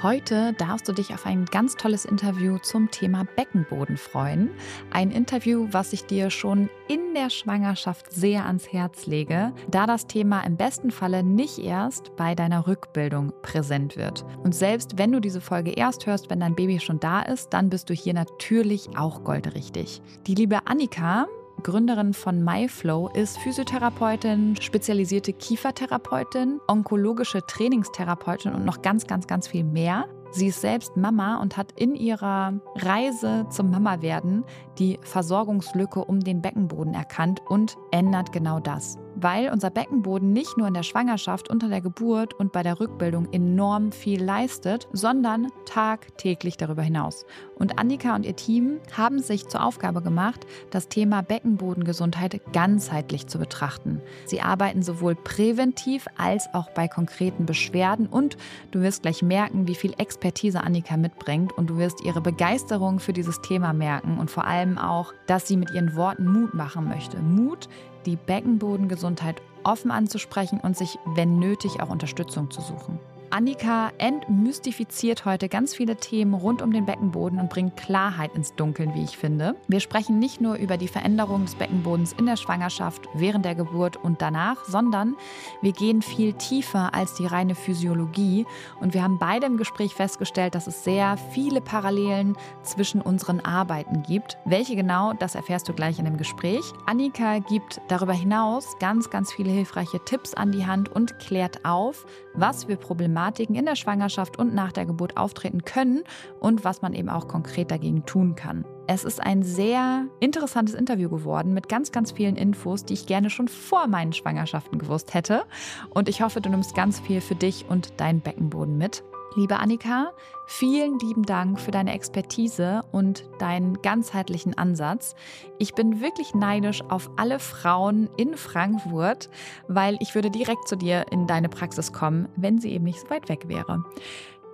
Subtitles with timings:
[0.00, 4.50] Heute darfst du dich auf ein ganz tolles Interview zum Thema Beckenboden freuen.
[4.92, 10.06] Ein Interview, was ich dir schon in der Schwangerschaft sehr ans Herz lege, da das
[10.06, 14.24] Thema im besten Falle nicht erst bei deiner Rückbildung präsent wird.
[14.44, 17.68] Und selbst wenn du diese Folge erst hörst, wenn dein Baby schon da ist, dann
[17.68, 20.00] bist du hier natürlich auch goldrichtig.
[20.28, 21.26] Die liebe Annika
[21.62, 29.64] Gründerin von MyFlow, ist Physiotherapeutin, spezialisierte Kiefertherapeutin, onkologische Trainingstherapeutin und noch ganz, ganz, ganz viel
[29.64, 30.06] mehr.
[30.30, 34.44] Sie ist selbst Mama und hat in ihrer Reise zum Mama-Werden
[34.78, 40.68] die Versorgungslücke um den Beckenboden erkannt und ändert genau das weil unser Beckenboden nicht nur
[40.68, 46.56] in der Schwangerschaft, unter der Geburt und bei der Rückbildung enorm viel leistet, sondern tagtäglich
[46.56, 47.24] darüber hinaus.
[47.58, 53.38] Und Annika und ihr Team haben sich zur Aufgabe gemacht, das Thema Beckenbodengesundheit ganzheitlich zu
[53.38, 54.00] betrachten.
[54.26, 58.36] Sie arbeiten sowohl präventiv als auch bei konkreten Beschwerden und
[58.70, 63.12] du wirst gleich merken, wie viel Expertise Annika mitbringt und du wirst ihre Begeisterung für
[63.12, 67.18] dieses Thema merken und vor allem auch, dass sie mit ihren Worten Mut machen möchte.
[67.18, 67.68] Mut,
[68.06, 72.98] die Beckenbodengesundheit offen anzusprechen und sich, wenn nötig, auch Unterstützung zu suchen.
[73.30, 78.94] Annika entmystifiziert heute ganz viele Themen rund um den Beckenboden und bringt Klarheit ins Dunkeln,
[78.94, 79.54] wie ich finde.
[79.68, 83.96] Wir sprechen nicht nur über die Veränderung des Beckenbodens in der Schwangerschaft, während der Geburt
[83.96, 85.14] und danach, sondern
[85.60, 88.46] wir gehen viel tiefer als die reine Physiologie
[88.80, 94.02] und wir haben beide im Gespräch festgestellt, dass es sehr viele Parallelen zwischen unseren Arbeiten
[94.02, 94.38] gibt.
[94.46, 96.72] Welche genau, das erfährst du gleich in dem Gespräch.
[96.86, 102.06] Annika gibt darüber hinaus ganz, ganz viele hilfreiche Tipps an die Hand und klärt auf,
[102.34, 102.76] was für
[103.18, 106.04] Problematiken in der Schwangerschaft und nach der Geburt auftreten können
[106.38, 108.64] und was man eben auch konkret dagegen tun kann.
[108.86, 113.28] Es ist ein sehr interessantes Interview geworden mit ganz, ganz vielen Infos, die ich gerne
[113.28, 115.42] schon vor meinen Schwangerschaften gewusst hätte.
[115.90, 119.02] Und ich hoffe, du nimmst ganz viel für dich und deinen Beckenboden mit.
[119.34, 120.12] Liebe Annika,
[120.46, 125.14] vielen lieben Dank für deine Expertise und deinen ganzheitlichen Ansatz.
[125.58, 129.28] Ich bin wirklich neidisch auf alle Frauen in Frankfurt,
[129.68, 133.10] weil ich würde direkt zu dir in deine Praxis kommen, wenn sie eben nicht so
[133.10, 133.84] weit weg wäre.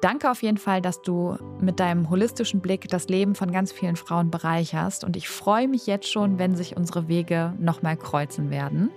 [0.01, 3.97] Danke auf jeden Fall, dass du mit deinem holistischen Blick das Leben von ganz vielen
[3.97, 8.91] Frauen bereicherst und ich freue mich jetzt schon, wenn sich unsere Wege nochmal kreuzen werden.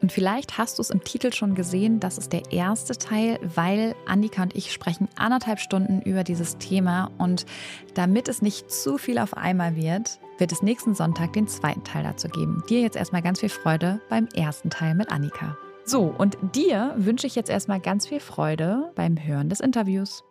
[0.00, 3.94] Und vielleicht hast du es im Titel schon gesehen, das ist der erste Teil, weil
[4.06, 7.46] Annika und ich sprechen anderthalb Stunden über dieses Thema und
[7.94, 12.04] damit es nicht zu viel auf einmal wird, wird es nächsten Sonntag den zweiten Teil
[12.04, 12.62] dazu geben.
[12.68, 15.56] Dir jetzt erstmal ganz viel Freude beim ersten Teil mit Annika.
[15.84, 20.24] So, und dir wünsche ich jetzt erstmal ganz viel Freude beim Hören des Interviews.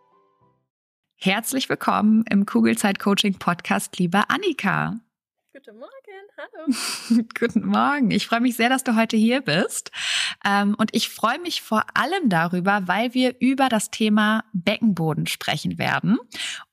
[1.15, 5.00] Herzlich willkommen im Kugelzeit Coaching Podcast, liebe Annika.
[5.55, 5.87] Guten Morgen,
[6.37, 7.23] hallo.
[7.39, 8.11] Guten Morgen.
[8.11, 9.89] Ich freue mich sehr, dass du heute hier bist.
[10.43, 15.77] Ähm, und ich freue mich vor allem darüber, weil wir über das Thema Beckenboden sprechen
[15.77, 16.17] werden.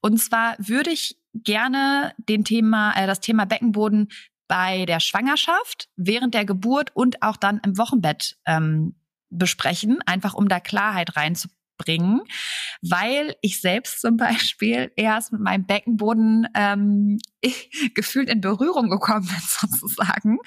[0.00, 4.08] Und zwar würde ich gerne den Thema, äh, das Thema Beckenboden
[4.48, 8.96] bei der Schwangerschaft, während der Geburt und auch dann im Wochenbett ähm,
[9.30, 12.22] besprechen, einfach um da Klarheit reinzubringen bringen,
[12.82, 17.18] weil ich selbst zum Beispiel erst mit meinem Beckenboden ähm,
[17.94, 20.38] gefühlt in Berührung gekommen bin, sozusagen.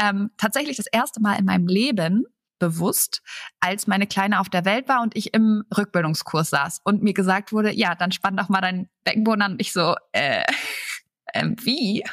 [0.00, 2.24] Ähm, tatsächlich das erste Mal in meinem Leben
[2.58, 3.22] bewusst,
[3.60, 7.52] als meine Kleine auf der Welt war und ich im Rückbildungskurs saß und mir gesagt
[7.52, 10.42] wurde, ja, dann spann doch mal deinen Beckenboden an und ich so, äh,
[11.34, 12.04] ähm, wie?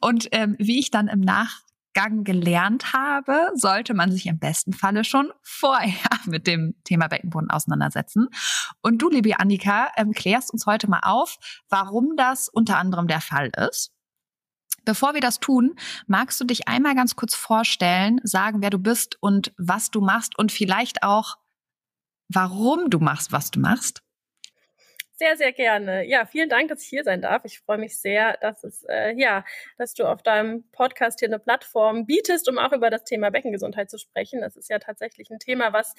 [0.00, 1.60] Und ähm, wie ich dann im Nach
[1.92, 7.50] Gang gelernt habe, sollte man sich im besten Falle schon vorher mit dem Thema Beckenboden
[7.50, 8.28] auseinandersetzen.
[8.82, 11.36] Und du, liebe Annika, ähm, klärst uns heute mal auf,
[11.68, 13.92] warum das unter anderem der Fall ist.
[14.84, 15.74] Bevor wir das tun,
[16.06, 20.38] magst du dich einmal ganz kurz vorstellen, sagen, wer du bist und was du machst
[20.38, 21.36] und vielleicht auch,
[22.28, 24.02] warum du machst, was du machst?
[25.20, 26.06] Sehr, sehr gerne.
[26.06, 27.44] Ja, vielen Dank, dass ich hier sein darf.
[27.44, 29.44] Ich freue mich sehr, dass es äh, ja,
[29.76, 33.90] dass du auf deinem Podcast hier eine Plattform bietest, um auch über das Thema Beckengesundheit
[33.90, 34.40] zu sprechen.
[34.40, 35.94] Das ist ja tatsächlich ein Thema, was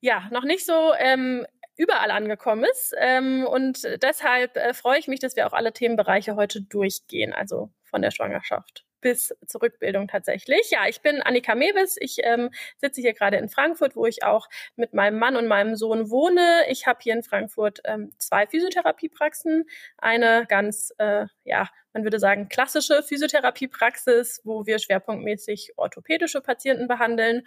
[0.00, 1.44] ja noch nicht so ähm,
[1.76, 2.94] überall angekommen ist.
[2.96, 7.70] Ähm, und deshalb äh, freue ich mich, dass wir auch alle Themenbereiche heute durchgehen, also
[7.82, 10.70] von der Schwangerschaft bis zur Rückbildung tatsächlich.
[10.70, 11.96] Ja, ich bin Annika Mewes.
[12.00, 15.76] Ich ähm, sitze hier gerade in Frankfurt, wo ich auch mit meinem Mann und meinem
[15.76, 16.64] Sohn wohne.
[16.68, 19.64] Ich habe hier in Frankfurt ähm, zwei Physiotherapiepraxen.
[19.98, 27.46] Eine ganz, äh, ja, man würde sagen, klassische Physiotherapiepraxis, wo wir schwerpunktmäßig orthopädische Patienten behandeln.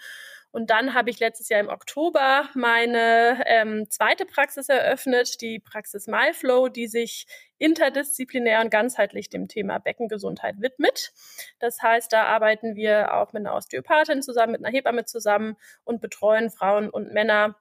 [0.51, 6.07] Und dann habe ich letztes Jahr im Oktober meine ähm, zweite Praxis eröffnet, die Praxis
[6.07, 7.27] MyFlow, die sich
[7.59, 11.11] interdisziplinär und ganzheitlich dem Thema Beckengesundheit widmet.
[11.59, 16.01] Das heißt, da arbeiten wir auch mit einer Osteopathin zusammen, mit einer Hebamme zusammen und
[16.01, 17.55] betreuen Frauen und Männer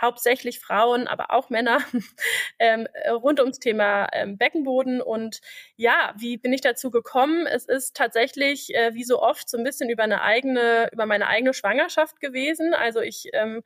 [0.00, 1.80] hauptsächlich Frauen, aber auch Männer
[2.58, 5.00] ähm, rund ums Thema ähm, Beckenboden.
[5.00, 5.40] Und
[5.76, 7.46] ja, wie bin ich dazu gekommen?
[7.46, 11.26] Es ist tatsächlich, äh, wie so oft, so ein bisschen über eine eigene, über meine
[11.28, 12.74] eigene Schwangerschaft gewesen.
[12.74, 13.62] Also ich ähm,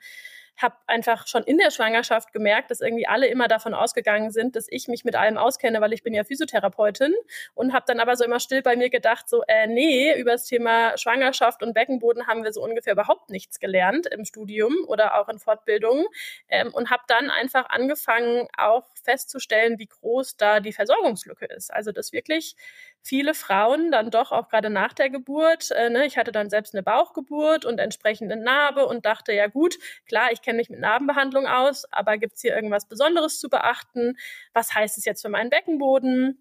[0.63, 4.67] habe einfach schon in der Schwangerschaft gemerkt, dass irgendwie alle immer davon ausgegangen sind, dass
[4.69, 7.15] ich mich mit allem auskenne, weil ich bin ja Physiotherapeutin
[7.55, 10.45] und habe dann aber so immer still bei mir gedacht, so äh, nee, über das
[10.45, 15.29] Thema Schwangerschaft und Beckenboden haben wir so ungefähr überhaupt nichts gelernt im Studium oder auch
[15.29, 16.07] in Fortbildungen
[16.49, 21.73] ähm, und habe dann einfach angefangen, auch festzustellen, wie groß da die Versorgungslücke ist.
[21.73, 22.57] Also dass wirklich
[23.03, 26.75] viele Frauen dann doch auch gerade nach der Geburt, äh, ne, ich hatte dann selbst
[26.75, 31.47] eine Bauchgeburt und entsprechende Narbe und dachte, ja gut, klar, ich kenne mich mit Narbenbehandlung
[31.47, 34.17] aus, aber gibt es hier irgendwas Besonderes zu beachten?
[34.53, 36.39] Was heißt es jetzt für meinen Beckenboden?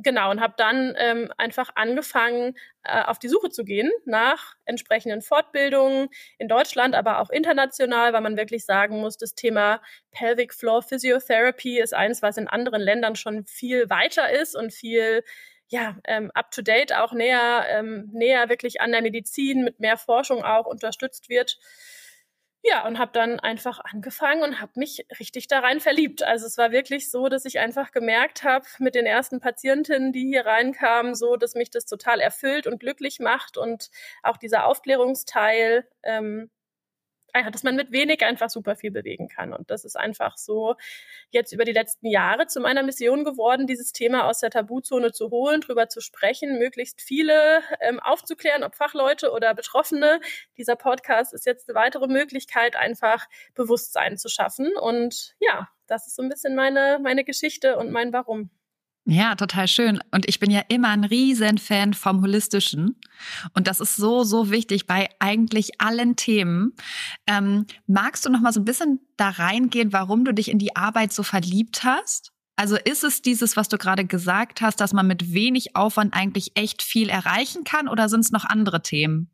[0.00, 5.22] Genau, und habe dann ähm, einfach angefangen, äh, auf die Suche zu gehen nach entsprechenden
[5.22, 6.08] Fortbildungen
[6.38, 9.82] in Deutschland, aber auch international, weil man wirklich sagen muss, das Thema
[10.12, 15.24] Pelvic Floor Physiotherapy ist eins, was in anderen Ländern schon viel weiter ist und viel
[15.68, 19.98] ja, ähm, up to date auch näher, ähm, näher wirklich an der Medizin mit mehr
[19.98, 21.58] Forschung auch unterstützt wird.
[22.64, 26.22] Ja, und habe dann einfach angefangen und habe mich richtig da rein verliebt.
[26.24, 30.26] Also es war wirklich so, dass ich einfach gemerkt habe mit den ersten Patientinnen, die
[30.26, 33.90] hier reinkamen, so, dass mich das total erfüllt und glücklich macht und
[34.22, 36.50] auch dieser Aufklärungsteil ähm,
[37.34, 39.52] ja, dass man mit wenig einfach super viel bewegen kann.
[39.52, 40.76] Und das ist einfach so
[41.30, 45.30] jetzt über die letzten Jahre zu meiner Mission geworden, dieses Thema aus der Tabuzone zu
[45.30, 50.20] holen, drüber zu sprechen, möglichst viele ähm, aufzuklären, ob Fachleute oder Betroffene.
[50.56, 54.72] Dieser Podcast ist jetzt eine weitere Möglichkeit, einfach Bewusstsein zu schaffen.
[54.76, 58.50] Und ja, das ist so ein bisschen meine, meine Geschichte und mein Warum.
[59.10, 60.02] Ja, total schön.
[60.10, 63.00] Und ich bin ja immer ein Riesenfan vom Holistischen.
[63.54, 66.74] Und das ist so, so wichtig bei eigentlich allen Themen.
[67.26, 70.76] Ähm, magst du noch mal so ein bisschen da reingehen, warum du dich in die
[70.76, 72.34] Arbeit so verliebt hast?
[72.56, 76.52] Also ist es dieses, was du gerade gesagt hast, dass man mit wenig Aufwand eigentlich
[76.54, 79.30] echt viel erreichen kann oder sind es noch andere Themen?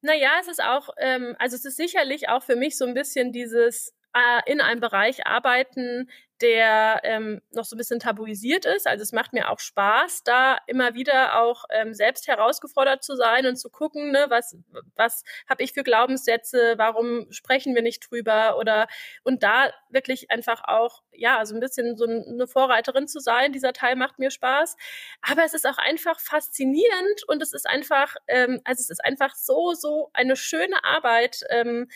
[0.00, 3.32] Naja, es ist auch, ähm, also es ist sicherlich auch für mich so ein bisschen
[3.32, 6.08] dieses äh, in einem Bereich arbeiten,
[6.40, 8.86] der ähm, noch so ein bisschen tabuisiert ist.
[8.86, 13.46] Also es macht mir auch Spaß, da immer wieder auch ähm, selbst herausgefordert zu sein
[13.46, 14.56] und zu gucken, ne, was,
[14.96, 18.88] was habe ich für Glaubenssätze, warum sprechen wir nicht drüber oder
[19.22, 23.52] und da wirklich einfach auch, ja, so ein bisschen so eine Vorreiterin zu sein.
[23.52, 24.76] Dieser Teil macht mir Spaß.
[25.22, 29.34] Aber es ist auch einfach faszinierend und es ist einfach, ähm, also es ist einfach
[29.34, 31.42] so, so eine schöne Arbeit.
[31.50, 31.88] Ähm,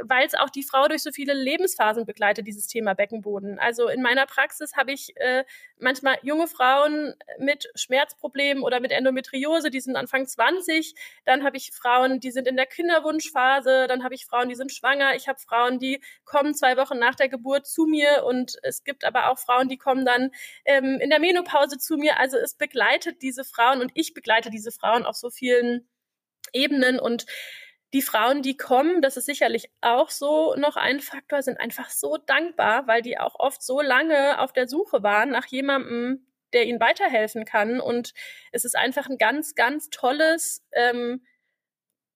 [0.00, 3.58] weil es auch die Frau durch so viele Lebensphasen begleitet, dieses Thema Beckenboden.
[3.58, 5.44] Also in meiner Praxis habe ich äh,
[5.78, 10.94] manchmal junge Frauen mit Schmerzproblemen oder mit Endometriose, die sind Anfang 20.
[11.24, 13.86] Dann habe ich Frauen, die sind in der Kinderwunschphase.
[13.88, 15.14] Dann habe ich Frauen, die sind schwanger.
[15.14, 18.24] Ich habe Frauen, die kommen zwei Wochen nach der Geburt zu mir.
[18.24, 20.30] Und es gibt aber auch Frauen, die kommen dann
[20.64, 22.18] ähm, in der Menopause zu mir.
[22.18, 25.88] Also es begleitet diese Frauen und ich begleite diese Frauen auf so vielen
[26.52, 27.26] Ebenen und
[27.92, 32.16] die Frauen, die kommen, das ist sicherlich auch so noch ein Faktor, sind einfach so
[32.16, 36.80] dankbar, weil die auch oft so lange auf der Suche waren nach jemandem, der ihnen
[36.80, 37.80] weiterhelfen kann.
[37.80, 38.14] Und
[38.50, 41.22] es ist einfach ein ganz, ganz tolles, ähm,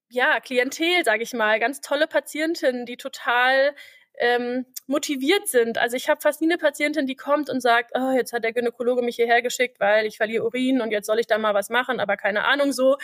[0.09, 3.75] ja, Klientel, sage ich mal, ganz tolle Patientinnen, die total
[4.19, 5.77] ähm, motiviert sind.
[5.77, 8.53] Also ich habe fast nie eine Patientin, die kommt und sagt, oh, jetzt hat der
[8.53, 11.69] Gynäkologe mich hierher geschickt, weil ich verliere Urin und jetzt soll ich da mal was
[11.69, 12.97] machen, aber keine Ahnung so.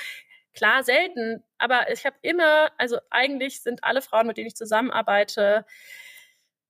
[0.53, 5.65] Klar, selten, aber ich habe immer, also eigentlich sind alle Frauen, mit denen ich zusammenarbeite,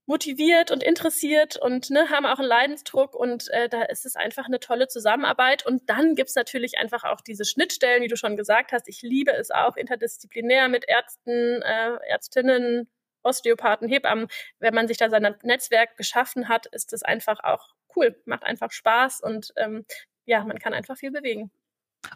[0.06, 4.46] motiviert und interessiert und ne, haben auch einen Leidensdruck und äh, da ist es einfach
[4.46, 5.66] eine tolle Zusammenarbeit.
[5.66, 8.90] Und dann gibt's natürlich einfach auch diese Schnittstellen, wie du schon gesagt hast.
[8.90, 12.90] Ich liebe es auch interdisziplinär mit Ärzten, äh, Ärztinnen,
[13.24, 14.28] Osteopathen, Hebammen.
[14.60, 18.72] Wenn man sich da sein Netzwerk geschaffen hat, ist es einfach auch cool, macht einfach
[18.72, 19.86] Spaß und ähm,
[20.26, 21.52] ja, man kann einfach viel bewegen.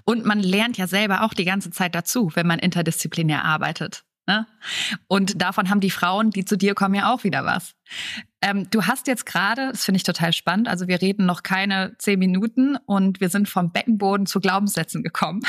[0.03, 4.03] Und man lernt ja selber auch die ganze Zeit dazu, wenn man interdisziplinär arbeitet.
[4.27, 4.45] Ne?
[5.07, 7.75] Und davon haben die Frauen, die zu dir kommen, ja auch wieder was.
[8.41, 11.95] Ähm, du hast jetzt gerade, das finde ich total spannend, also wir reden noch keine
[11.97, 15.41] zehn Minuten und wir sind vom Beckenboden zu Glaubenssätzen gekommen.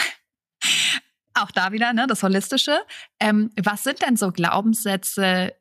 [1.35, 2.79] auch da wieder, ne, das Holistische.
[3.19, 5.55] Ähm, was sind denn so Glaubenssätze,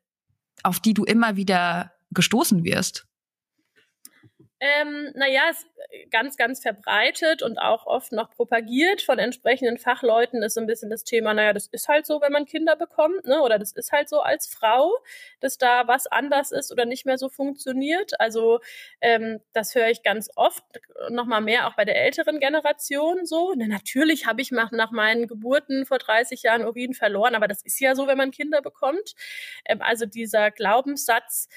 [0.61, 3.06] auf die du immer wieder gestoßen wirst?
[4.59, 10.41] Ähm, naja, ist äh, ganz, ganz verbreitet und auch oft noch propagiert von entsprechenden Fachleuten
[10.41, 13.25] ist so ein bisschen das Thema, naja, das ist halt so, wenn man Kinder bekommt,
[13.25, 13.41] ne?
[13.43, 14.91] Oder das ist halt so als Frau,
[15.41, 18.19] dass da was anders ist oder nicht mehr so funktioniert.
[18.19, 18.59] Also
[18.99, 20.63] ähm, das höre ich ganz oft,
[21.09, 23.53] nochmal mehr auch bei der älteren Generation so.
[23.55, 27.61] Na, natürlich habe ich nach, nach meinen Geburten vor 30 Jahren Urin verloren, aber das
[27.63, 29.13] ist ja so, wenn man Kinder bekommt.
[29.65, 31.47] Ähm, also dieser Glaubenssatz,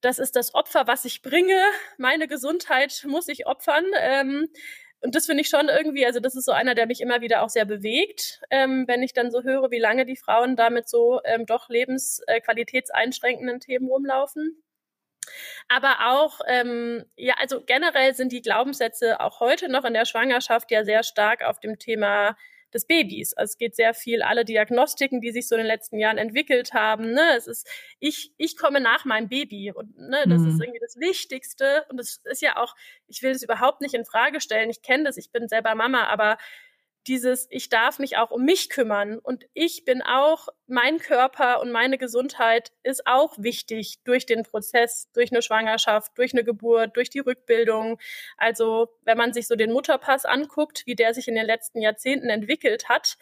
[0.00, 1.60] das ist das Opfer, was ich bringe.
[1.98, 3.84] Meine Gesundheit muss ich opfern.
[3.98, 4.48] Ähm,
[5.00, 7.42] und das finde ich schon irgendwie, also das ist so einer, der mich immer wieder
[7.42, 11.20] auch sehr bewegt, ähm, wenn ich dann so höre, wie lange die Frauen damit so
[11.24, 14.62] ähm, doch lebensqualitätseinschränkenden äh, Themen rumlaufen.
[15.68, 20.70] Aber auch, ähm, ja, also generell sind die Glaubenssätze auch heute noch in der Schwangerschaft
[20.70, 22.36] ja sehr stark auf dem Thema
[22.76, 23.32] des Babys.
[23.34, 26.74] Also es geht sehr viel alle Diagnostiken, die sich so in den letzten Jahren entwickelt
[26.74, 27.12] haben.
[27.12, 27.36] Ne?
[27.36, 27.68] Es ist,
[27.98, 30.48] ich, ich komme nach meinem Baby und ne, das mhm.
[30.48, 31.84] ist irgendwie das Wichtigste.
[31.88, 32.76] Und es ist ja auch,
[33.08, 34.70] ich will das überhaupt nicht in Frage stellen.
[34.70, 36.36] Ich kenne das, ich bin selber Mama, aber
[37.06, 41.70] dieses, ich darf mich auch um mich kümmern und ich bin auch, mein Körper und
[41.70, 47.08] meine Gesundheit ist auch wichtig durch den Prozess, durch eine Schwangerschaft, durch eine Geburt, durch
[47.08, 47.98] die Rückbildung.
[48.36, 52.28] Also wenn man sich so den Mutterpass anguckt, wie der sich in den letzten Jahrzehnten
[52.28, 53.16] entwickelt hat,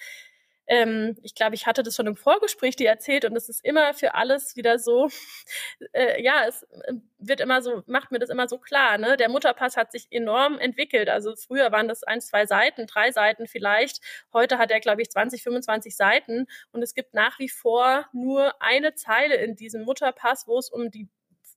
[0.67, 3.95] ähm, ich glaube, ich hatte das schon im Vorgespräch dir erzählt und es ist immer
[3.95, 5.09] für alles wieder so,
[5.93, 9.17] äh, ja, es äh, wird immer so, macht mir das immer so klar, ne?
[9.17, 11.09] Der Mutterpass hat sich enorm entwickelt.
[11.09, 14.01] Also früher waren das ein, zwei Seiten, drei Seiten vielleicht.
[14.33, 18.61] Heute hat er, glaube ich, 20, 25 Seiten und es gibt nach wie vor nur
[18.63, 21.09] eine Zeile in diesem Mutterpass, wo es um die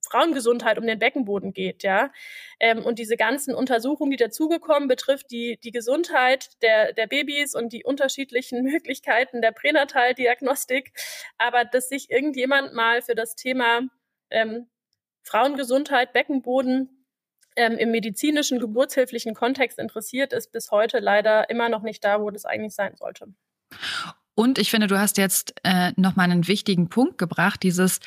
[0.09, 2.11] Frauengesundheit, um den Beckenboden geht, ja.
[2.59, 7.73] Ähm, und diese ganzen Untersuchungen, die dazugekommen, betrifft die, die Gesundheit der, der Babys und
[7.73, 10.93] die unterschiedlichen Möglichkeiten der Pränataldiagnostik.
[11.37, 13.81] Aber dass sich irgendjemand mal für das Thema
[14.29, 14.67] ähm,
[15.23, 17.05] Frauengesundheit, Beckenboden
[17.55, 22.29] ähm, im medizinischen, geburtshilflichen Kontext interessiert, ist bis heute leider immer noch nicht da, wo
[22.29, 23.27] das eigentlich sein sollte.
[24.35, 27.99] Und ich finde, du hast jetzt äh, nochmal einen wichtigen Punkt gebracht, dieses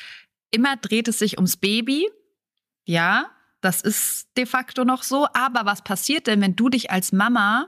[0.51, 2.07] immer dreht es sich ums Baby.
[2.85, 3.31] Ja,
[3.61, 5.27] das ist de facto noch so.
[5.33, 7.67] Aber was passiert denn, wenn du dich als Mama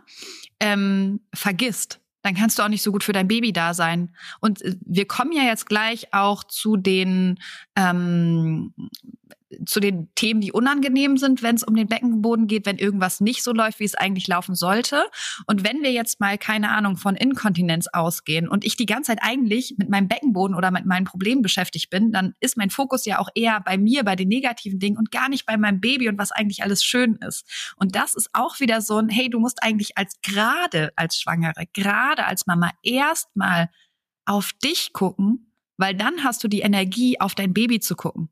[0.60, 2.00] ähm, vergisst?
[2.24, 4.16] Dann kannst du auch nicht so gut für dein Baby da sein.
[4.40, 7.40] Und äh, wir kommen ja jetzt gleich auch zu den
[7.76, 8.74] ähm,
[9.66, 13.44] zu den Themen, die unangenehm sind, wenn es um den Beckenboden geht, wenn irgendwas nicht
[13.44, 15.04] so läuft, wie es eigentlich laufen sollte.
[15.48, 19.20] Und wenn wir jetzt mal, keine Ahnung, von Inkontinenz ausgehen und ich die ganze Zeit
[19.22, 23.20] eigentlich mit meinem Beckenboden oder mit meinen Problemen beschäftigt bin, dann ist mein Fokus ja
[23.20, 26.18] auch eher bei mir, bei den negativen Dingen und gar nicht bei meinem Baby und
[26.18, 27.74] was eigentlich alles schön ist.
[27.78, 31.66] Und das ist auch wieder so ein, hey, du musst eigentlich als gerade als Schwangere,
[31.74, 33.70] gerade als Mama erstmal
[34.26, 38.30] auf dich gucken, weil dann hast du die Energie, auf dein Baby zu gucken.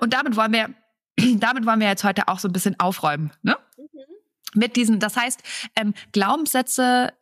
[0.00, 0.74] Und damit wollen wir,
[1.38, 3.56] damit wollen wir jetzt heute auch so ein bisschen aufräumen, ne?
[3.76, 3.84] Mhm.
[4.54, 5.42] Mit diesen, das heißt,
[5.76, 7.12] ähm, Glaubenssätze,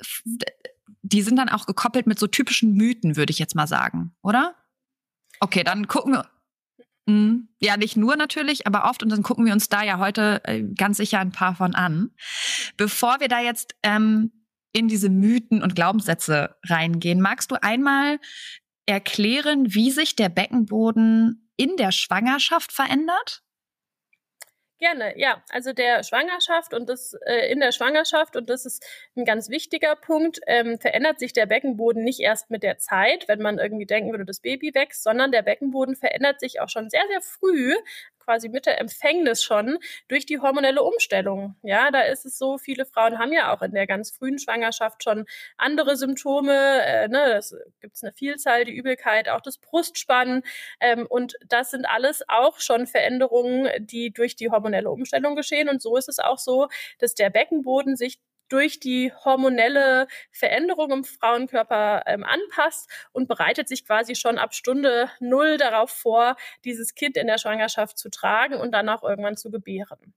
[1.03, 4.55] die sind dann auch gekoppelt mit so typischen Mythen, würde ich jetzt mal sagen, oder?
[5.39, 6.27] Okay, dann gucken wir.
[7.07, 10.43] Mh, ja, nicht nur natürlich, aber oft und dann gucken wir uns da ja heute
[10.45, 12.11] äh, ganz sicher ein paar von an.
[12.77, 14.33] Bevor wir da jetzt ähm,
[14.73, 18.19] in diese Mythen und Glaubenssätze reingehen, magst du einmal
[18.87, 23.43] erklären, wie sich der Beckenboden in der Schwangerschaft verändert?
[24.81, 25.45] Gerne, ja.
[25.50, 28.83] Also der Schwangerschaft und das äh, in der Schwangerschaft und das ist
[29.14, 33.43] ein ganz wichtiger Punkt, ähm, verändert sich der Beckenboden nicht erst mit der Zeit, wenn
[33.43, 37.05] man irgendwie denken würde, das Baby wächst, sondern der Beckenboden verändert sich auch schon sehr,
[37.11, 37.75] sehr früh,
[38.31, 41.57] quasi mit der Empfängnis schon durch die hormonelle Umstellung.
[41.63, 45.03] Ja, da ist es so, viele Frauen haben ja auch in der ganz frühen Schwangerschaft
[45.03, 46.53] schon andere Symptome.
[46.53, 50.45] Äh, ne, das gibt es eine Vielzahl, die Übelkeit, auch das Brustspannen.
[50.79, 55.69] Ähm, und das sind alles auch schon Veränderungen, die durch die hormonelle Umstellung geschehen.
[55.69, 56.69] Und so ist es auch so,
[57.01, 63.87] dass der Beckenboden sich durch die hormonelle Veränderung im Frauenkörper ähm, anpasst und bereitet sich
[63.87, 68.73] quasi schon ab Stunde null darauf vor, dieses Kind in der Schwangerschaft zu tragen und
[68.73, 70.14] dann auch irgendwann zu gebären.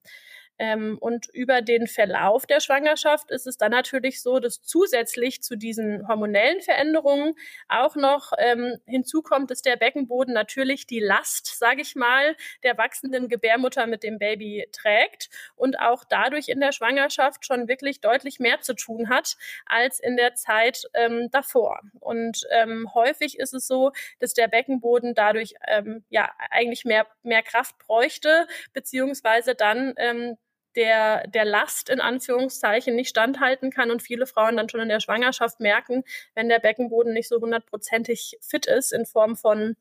[0.59, 5.55] Ähm, und über den Verlauf der Schwangerschaft ist es dann natürlich so, dass zusätzlich zu
[5.55, 7.35] diesen hormonellen Veränderungen
[7.67, 13.29] auch noch ähm, hinzukommt, dass der Beckenboden natürlich die Last, sage ich mal, der wachsenden
[13.29, 18.61] Gebärmutter mit dem Baby trägt und auch dadurch in der Schwangerschaft schon wirklich deutlich mehr
[18.61, 21.81] zu tun hat als in der Zeit ähm, davor.
[21.99, 27.41] Und ähm, häufig ist es so, dass der Beckenboden dadurch ähm, ja eigentlich mehr, mehr
[27.41, 30.37] Kraft bräuchte, beziehungsweise dann ähm,
[30.75, 34.99] der, der Last in Anführungszeichen nicht standhalten kann und viele Frauen dann schon in der
[34.99, 36.03] Schwangerschaft merken,
[36.35, 39.75] wenn der Beckenboden nicht so hundertprozentig fit ist in Form von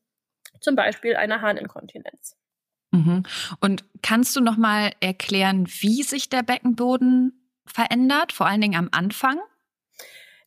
[0.59, 2.35] zum Beispiel einer Harninkontinenz.
[2.91, 3.23] Mhm.
[3.59, 8.89] Und kannst du noch mal erklären, wie sich der Beckenboden verändert, vor allen Dingen am
[8.91, 9.39] Anfang?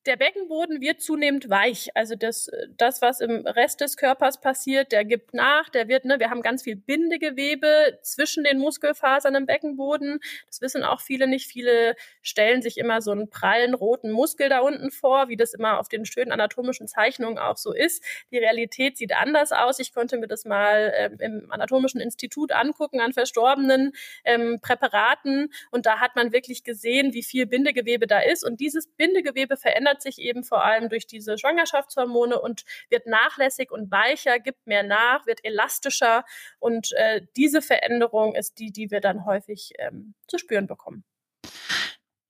[0.06, 1.90] Der Beckenboden wird zunehmend weich.
[1.94, 6.18] Also das, das, was im Rest des Körpers passiert, der gibt nach, der wird, ne,
[6.20, 10.20] wir haben ganz viel Bindegewebe zwischen den Muskelfasern im Beckenboden.
[10.46, 11.46] Das wissen auch viele nicht.
[11.46, 15.80] Viele stellen sich immer so einen prallen roten Muskel da unten vor, wie das immer
[15.80, 18.04] auf den schönen anatomischen Zeichnungen auch so ist.
[18.30, 19.78] Die Realität sieht anders aus.
[19.80, 23.92] Ich konnte mir das mal ähm, im anatomischen Institut angucken an verstorbenen
[24.24, 28.44] ähm, Präparaten und da hat man wirklich gesehen, wie viel Bindegewebe da ist.
[28.44, 33.70] Und dieses Bindegewebe verändert verändert sich eben vor allem durch diese Schwangerschaftshormone und wird nachlässig
[33.70, 36.24] und weicher, gibt mehr nach, wird elastischer
[36.58, 41.04] und äh, diese Veränderung ist die, die wir dann häufig ähm, zu spüren bekommen.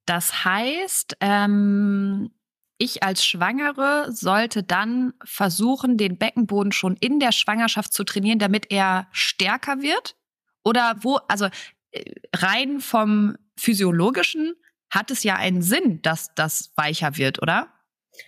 [0.07, 2.31] Das heißt, ähm,
[2.79, 8.71] ich als Schwangere sollte dann versuchen, den Beckenboden schon in der Schwangerschaft zu trainieren, damit
[8.71, 10.15] er stärker wird?
[10.63, 11.47] Oder wo, also
[11.91, 14.55] äh, rein vom physiologischen
[14.91, 17.69] hat es ja einen Sinn, dass das weicher wird, oder?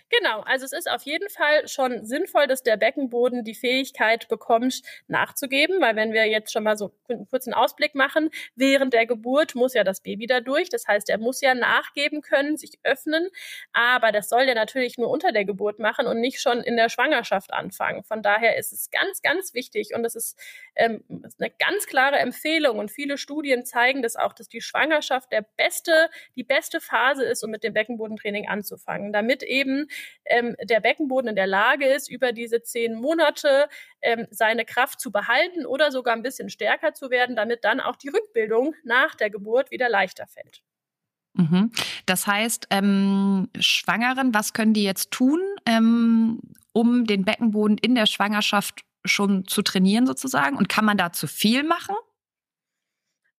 [0.09, 4.81] Genau, also es ist auf jeden Fall schon sinnvoll, dass der Beckenboden die Fähigkeit bekommt,
[5.07, 9.55] nachzugeben, weil wenn wir jetzt schon mal so einen kurzen Ausblick machen, während der Geburt
[9.55, 13.29] muss ja das Baby da durch, das heißt, er muss ja nachgeben können, sich öffnen,
[13.73, 16.89] aber das soll er natürlich nur unter der Geburt machen und nicht schon in der
[16.89, 18.03] Schwangerschaft anfangen.
[18.03, 20.39] Von daher ist es ganz, ganz wichtig und es ist,
[20.75, 21.03] ähm,
[21.39, 26.09] eine ganz klare Empfehlung und viele Studien zeigen das auch, dass die Schwangerschaft der beste,
[26.35, 29.78] die beste Phase ist, um mit dem Beckenbodentraining anzufangen, damit eben
[30.25, 33.67] ähm, der Beckenboden in der Lage ist, über diese zehn Monate
[34.01, 37.95] ähm, seine Kraft zu behalten oder sogar ein bisschen stärker zu werden, damit dann auch
[37.95, 40.61] die Rückbildung nach der Geburt wieder leichter fällt.
[41.33, 41.71] Mhm.
[42.05, 46.39] Das heißt, ähm, Schwangeren, was können die jetzt tun, ähm,
[46.73, 50.57] um den Beckenboden in der Schwangerschaft schon zu trainieren sozusagen?
[50.57, 51.95] Und kann man da zu viel machen?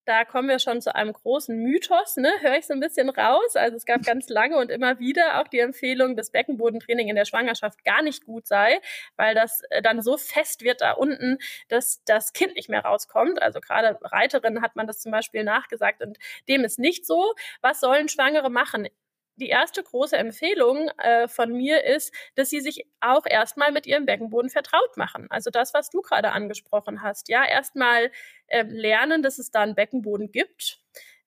[0.05, 2.31] Da kommen wir schon zu einem großen Mythos, ne?
[2.41, 3.55] höre ich so ein bisschen raus.
[3.55, 7.25] Also es gab ganz lange und immer wieder auch die Empfehlung, dass Beckenbodentraining in der
[7.25, 8.79] Schwangerschaft gar nicht gut sei,
[9.15, 11.37] weil das äh, dann so fest wird da unten,
[11.67, 13.41] dass das Kind nicht mehr rauskommt.
[13.41, 17.33] Also gerade Reiterinnen hat man das zum Beispiel nachgesagt und dem ist nicht so.
[17.61, 18.87] Was sollen Schwangere machen?
[19.35, 24.05] Die erste große Empfehlung äh, von mir ist, dass sie sich auch erstmal mit ihrem
[24.05, 25.27] Beckenboden vertraut machen.
[25.29, 27.29] Also das, was du gerade angesprochen hast.
[27.29, 28.11] Ja, erstmal
[28.47, 30.81] äh, lernen, dass es da einen Beckenboden gibt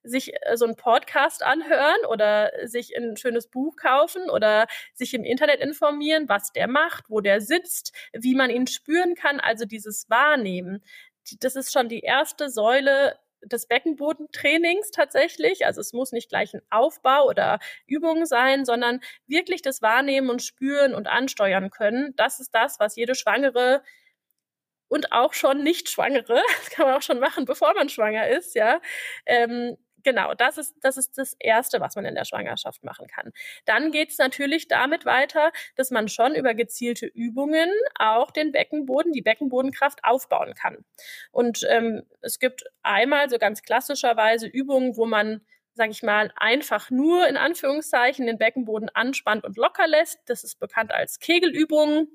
[0.07, 5.23] sich äh, so einen Podcast anhören oder sich ein schönes Buch kaufen oder sich im
[5.23, 10.09] Internet informieren, was der macht, wo der sitzt, wie man ihn spüren kann, also dieses
[10.09, 10.83] Wahrnehmen.
[11.39, 15.65] Das ist schon die erste Säule des Beckenbodentrainings tatsächlich.
[15.65, 20.41] Also es muss nicht gleich ein Aufbau oder Übung sein, sondern wirklich das Wahrnehmen und
[20.43, 22.13] Spüren und Ansteuern können.
[22.15, 23.81] Das ist das, was jede Schwangere
[24.87, 28.55] und auch schon nicht Schwangere, das kann man auch schon machen, bevor man schwanger ist,
[28.55, 28.79] ja,
[29.25, 33.33] ähm, genau, das ist, das ist das Erste, was man in der Schwangerschaft machen kann.
[33.65, 39.11] Dann geht es natürlich damit weiter, dass man schon über gezielte Übungen auch den Beckenboden,
[39.11, 40.85] die Beckenbodenkraft aufbauen kann.
[41.31, 45.41] Und ähm, es gibt einmal so ganz klassischerweise Übungen, wo man
[45.77, 50.19] sage ich mal, einfach nur in Anführungszeichen den Beckenboden anspannt und locker lässt.
[50.27, 52.07] Das ist bekannt als Kegelübungen.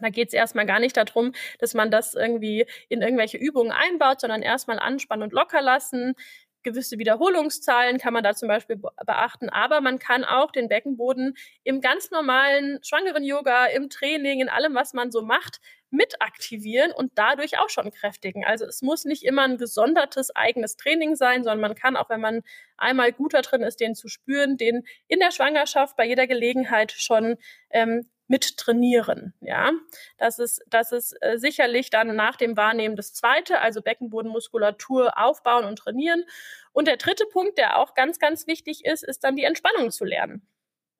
[0.00, 4.20] Da geht es erstmal gar nicht darum, dass man das irgendwie in irgendwelche Übungen einbaut,
[4.20, 6.14] sondern erstmal anspannen und locker lassen
[6.62, 11.80] gewisse Wiederholungszahlen kann man da zum Beispiel beachten, aber man kann auch den Beckenboden im
[11.80, 17.12] ganz normalen schwangeren Yoga, im Training, in allem, was man so macht, mit aktivieren und
[17.16, 18.44] dadurch auch schon kräftigen.
[18.44, 22.20] Also es muss nicht immer ein gesondertes eigenes Training sein, sondern man kann auch, wenn
[22.20, 22.42] man
[22.78, 27.36] einmal guter drin ist, den zu spüren, den in der Schwangerschaft bei jeder Gelegenheit schon
[27.70, 29.34] ähm, mit trainieren.
[29.42, 29.72] Ja,
[30.16, 35.66] das ist, das ist äh, sicherlich dann nach dem Wahrnehmen das zweite, also Beckenbodenmuskulatur aufbauen
[35.66, 36.24] und trainieren.
[36.72, 40.06] Und der dritte Punkt, der auch ganz, ganz wichtig ist, ist dann die Entspannung zu
[40.06, 40.48] lernen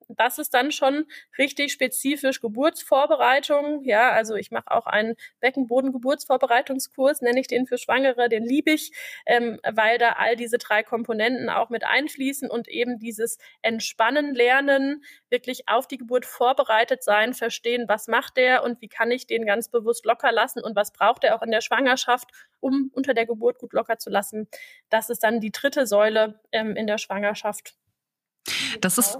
[0.09, 1.05] das ist dann schon
[1.37, 3.83] richtig spezifisch Geburtsvorbereitung.
[3.83, 8.91] Ja, also ich mache auch einen Beckenboden-Geburtsvorbereitungskurs, nenne ich den für Schwangere, den liebe ich,
[9.25, 15.03] ähm, weil da all diese drei Komponenten auch mit einfließen und eben dieses Entspannen lernen,
[15.29, 19.45] wirklich auf die Geburt vorbereitet sein, verstehen, was macht der und wie kann ich den
[19.45, 23.25] ganz bewusst locker lassen und was braucht er auch in der Schwangerschaft, um unter der
[23.25, 24.47] Geburt gut locker zu lassen.
[24.89, 27.75] Das ist dann die dritte Säule ähm, in der Schwangerschaft.
[28.81, 29.17] Das ist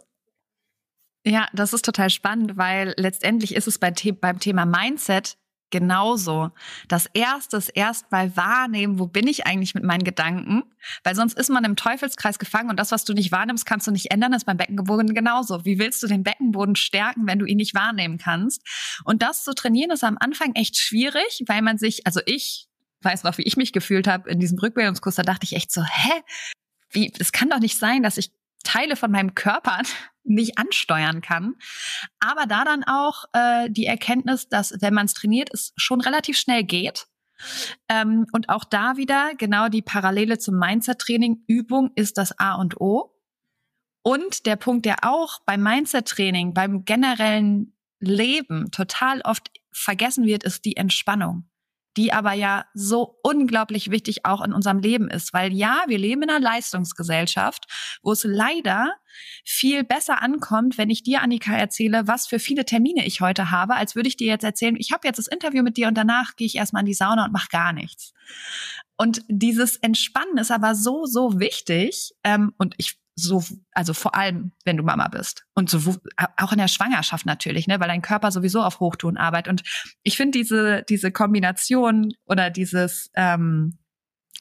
[1.25, 5.37] ja, das ist total spannend, weil letztendlich ist es bei The beim Thema Mindset
[5.73, 6.51] genauso.
[6.87, 10.63] Das erste ist erstmal wahrnehmen, wo bin ich eigentlich mit meinen Gedanken?
[11.03, 13.91] Weil sonst ist man im Teufelskreis gefangen und das, was du nicht wahrnimmst, kannst du
[13.91, 15.65] nicht ändern, ist beim Beckenboden genauso.
[15.65, 18.61] Wie willst du den Beckenboden stärken, wenn du ihn nicht wahrnehmen kannst?
[19.03, 22.67] Und das zu trainieren ist am Anfang echt schwierig, weil man sich, also ich
[23.01, 25.83] weiß noch, wie ich mich gefühlt habe in diesem Rückbildungskurs, da dachte ich echt so,
[25.83, 26.21] hä?
[26.91, 28.31] Wie, es kann doch nicht sein, dass ich
[28.63, 29.81] Teile von meinem Körper
[30.23, 31.55] nicht ansteuern kann.
[32.19, 36.37] Aber da dann auch äh, die Erkenntnis, dass wenn man es trainiert, es schon relativ
[36.37, 37.07] schnell geht.
[37.89, 41.43] Ähm, und auch da wieder genau die Parallele zum Mindset-Training.
[41.47, 43.13] Übung ist das A und O.
[44.01, 50.65] Und der Punkt, der auch beim Mindset-Training, beim generellen Leben total oft vergessen wird, ist
[50.65, 51.49] die Entspannung
[51.97, 55.33] die aber ja so unglaublich wichtig auch in unserem Leben ist.
[55.33, 57.65] Weil ja, wir leben in einer Leistungsgesellschaft,
[58.01, 58.93] wo es leider
[59.43, 63.75] viel besser ankommt, wenn ich dir, Annika, erzähle, was für viele Termine ich heute habe,
[63.75, 66.35] als würde ich dir jetzt erzählen, ich habe jetzt das Interview mit dir und danach
[66.35, 68.13] gehe ich erstmal in die Sauna und mache gar nichts.
[68.97, 72.13] Und dieses Entspannen ist aber so, so wichtig.
[72.23, 75.95] Ähm, und ich so, also vor allem, wenn du Mama bist und so
[76.37, 79.49] auch in der Schwangerschaft natürlich, ne, weil dein Körper sowieso auf Hochtouren arbeitet.
[79.49, 79.63] Und
[80.03, 83.77] ich finde diese diese Kombination oder dieses, ähm,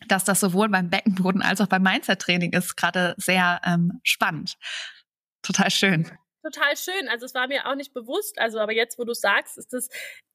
[0.08, 4.56] dass das sowohl beim Beckenboden als auch beim Mindset-Training ist, gerade sehr ähm, spannend.
[5.42, 6.10] Total schön.
[6.42, 7.08] Total schön.
[7.08, 8.38] Also es war mir auch nicht bewusst.
[8.40, 9.88] Also aber jetzt, wo du sagst, ist das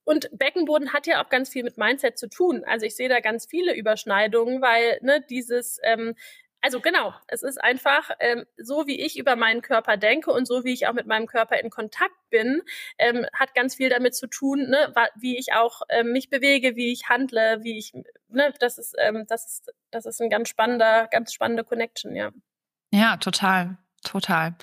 [0.05, 2.63] und Beckenboden hat ja auch ganz viel mit Mindset zu tun.
[2.65, 6.15] Also ich sehe da ganz viele Überschneidungen, weil ne, dieses ähm,
[6.61, 10.63] also genau, es ist einfach ähm, so, wie ich über meinen Körper denke und so,
[10.63, 12.61] wie ich auch mit meinem Körper in Kontakt bin,
[12.97, 16.91] ähm, hat ganz viel damit zu tun, ne, wie ich auch ähm, mich bewege, wie
[16.91, 17.93] ich handle, wie ich,
[18.29, 22.31] ne, das ist, ähm, das ist, das ist ein ganz spannender, ganz spannende Connection, ja.
[22.91, 23.77] Ja, total.
[24.03, 24.55] Total.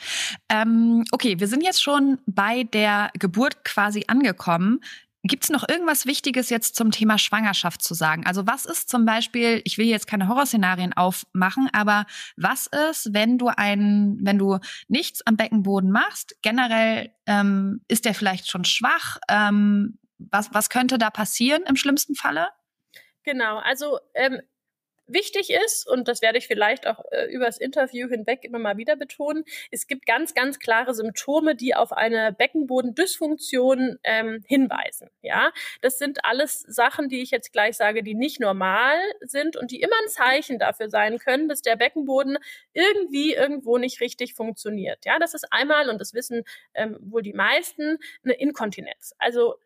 [0.49, 4.81] Ähm, okay, wir sind jetzt schon bei der Geburt quasi angekommen.
[5.27, 8.27] Gibt es noch irgendwas Wichtiges jetzt zum Thema Schwangerschaft zu sagen?
[8.27, 12.05] Also was ist zum Beispiel, ich will jetzt keine Horrorszenarien aufmachen, aber
[12.37, 16.37] was ist, wenn du einen, wenn du nichts am Beckenboden machst?
[16.43, 19.17] Generell ähm, ist der vielleicht schon schwach.
[19.31, 22.49] Ähm, was, was könnte da passieren im schlimmsten Falle?
[23.23, 24.43] Genau, also ähm,
[25.07, 28.97] wichtig ist, und das werde ich vielleicht auch äh, übers Interview hinweg immer mal wieder
[28.97, 35.11] betonen, es gibt ganz, ganz klare Symptome, die auf eine Beckenbodendysfunktion ähm, hinweisen.
[35.23, 39.71] Ja, das sind alles Sachen, die ich jetzt gleich sage, die nicht normal sind und
[39.71, 42.39] die immer ein Zeichen dafür sein können, dass der Beckenboden
[42.73, 45.05] irgendwie irgendwo nicht richtig funktioniert.
[45.05, 49.15] Ja, das ist einmal, und das wissen ähm, wohl die meisten, eine Inkontinenz.
[49.19, 49.57] Also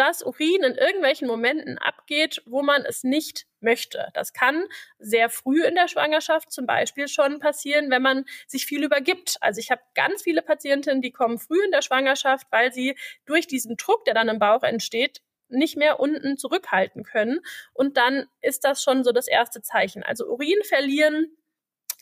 [0.00, 4.08] dass Urin in irgendwelchen Momenten abgeht, wo man es nicht möchte.
[4.14, 4.64] Das kann
[4.98, 9.36] sehr früh in der Schwangerschaft zum Beispiel schon passieren, wenn man sich viel übergibt.
[9.42, 13.46] Also ich habe ganz viele Patientinnen, die kommen früh in der Schwangerschaft, weil sie durch
[13.46, 17.40] diesen Druck, der dann im Bauch entsteht, nicht mehr unten zurückhalten können.
[17.74, 20.02] Und dann ist das schon so das erste Zeichen.
[20.02, 21.36] Also Urin verlieren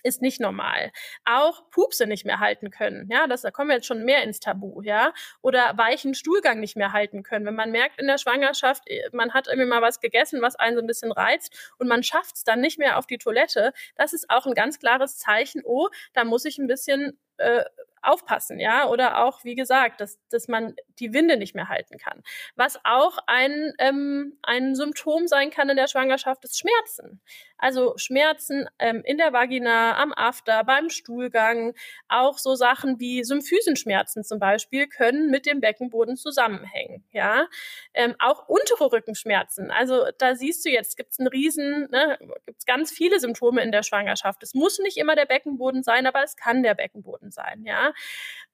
[0.03, 0.93] ist nicht normal.
[1.25, 3.09] Auch Pupse nicht mehr halten können.
[3.11, 5.13] Ja, das, da kommen wir jetzt schon mehr ins Tabu, ja.
[5.43, 7.47] Oder weichen Stuhlgang nicht mehr halten können.
[7.47, 10.77] Wenn man merkt in der Schwangerschaft, äh, man hat irgendwie mal was gegessen, was einen
[10.77, 14.13] so ein bisschen reizt und man schafft es dann nicht mehr auf die Toilette, das
[14.13, 17.65] ist auch ein ganz klares Zeichen, oh, da muss ich ein bisschen äh,
[18.03, 22.23] aufpassen, ja, oder auch, wie gesagt, dass, dass man die Winde nicht mehr halten kann.
[22.57, 27.21] Was auch ein, ähm, ein Symptom sein kann in der Schwangerschaft, ist Schmerzen.
[27.59, 31.75] Also Schmerzen ähm, in der Vagina, am After, beim Stuhlgang,
[32.09, 37.49] auch so Sachen wie Symphysenschmerzen zum Beispiel können mit dem Beckenboden zusammenhängen, ja.
[37.95, 42.61] Ähm, auch untere Rückenschmerzen, also da siehst du jetzt, gibt es einen riesen, ne, gibt
[42.61, 44.43] es ganz viele Symptome in der Schwangerschaft.
[44.43, 47.93] Es muss nicht immer der Beckenboden sein, aber es kann der Beckenboden sein, ja.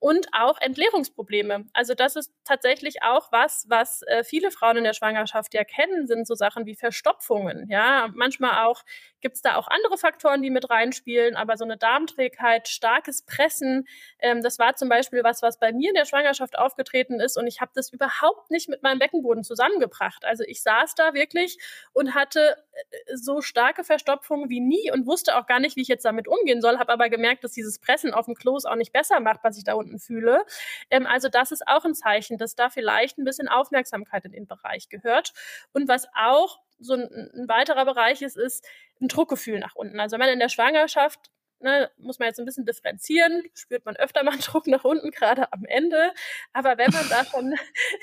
[0.01, 1.67] Und auch Entleerungsprobleme.
[1.73, 6.07] Also das ist tatsächlich auch was, was äh, viele Frauen in der Schwangerschaft ja kennen,
[6.07, 7.71] sind so Sachen wie Verstopfungen.
[7.71, 8.83] Ja, manchmal auch
[9.25, 13.89] gibt es da auch andere Faktoren, die mit reinspielen, aber so eine Darmträgheit, starkes Pressen,
[14.19, 17.47] ähm, das war zum Beispiel was, was bei mir in der Schwangerschaft aufgetreten ist und
[17.47, 20.27] ich habe das überhaupt nicht mit meinem Beckenboden zusammengebracht.
[20.27, 21.57] Also ich saß da wirklich
[21.95, 25.89] und hatte äh, so starke Verstopfungen wie nie und wusste auch gar nicht, wie ich
[25.89, 28.93] jetzt damit umgehen soll, habe aber gemerkt, dass dieses Pressen auf dem Kloß auch nicht
[28.93, 30.45] besser macht, was ich da unten fühle.
[30.91, 34.47] Ähm, also das ist auch ein Zeichen, dass da vielleicht ein bisschen Aufmerksamkeit in den
[34.47, 35.33] Bereich gehört.
[35.73, 38.67] Und was auch so ein, ein weiterer Bereich ist, ist
[39.05, 40.01] ein Druckgefühl nach unten.
[40.01, 43.97] Also wenn man in der Schwangerschaft Ne, muss man jetzt ein bisschen differenzieren, spürt man
[43.97, 46.13] öfter mal Druck nach unten, gerade am Ende.
[46.53, 47.55] Aber wenn man da schon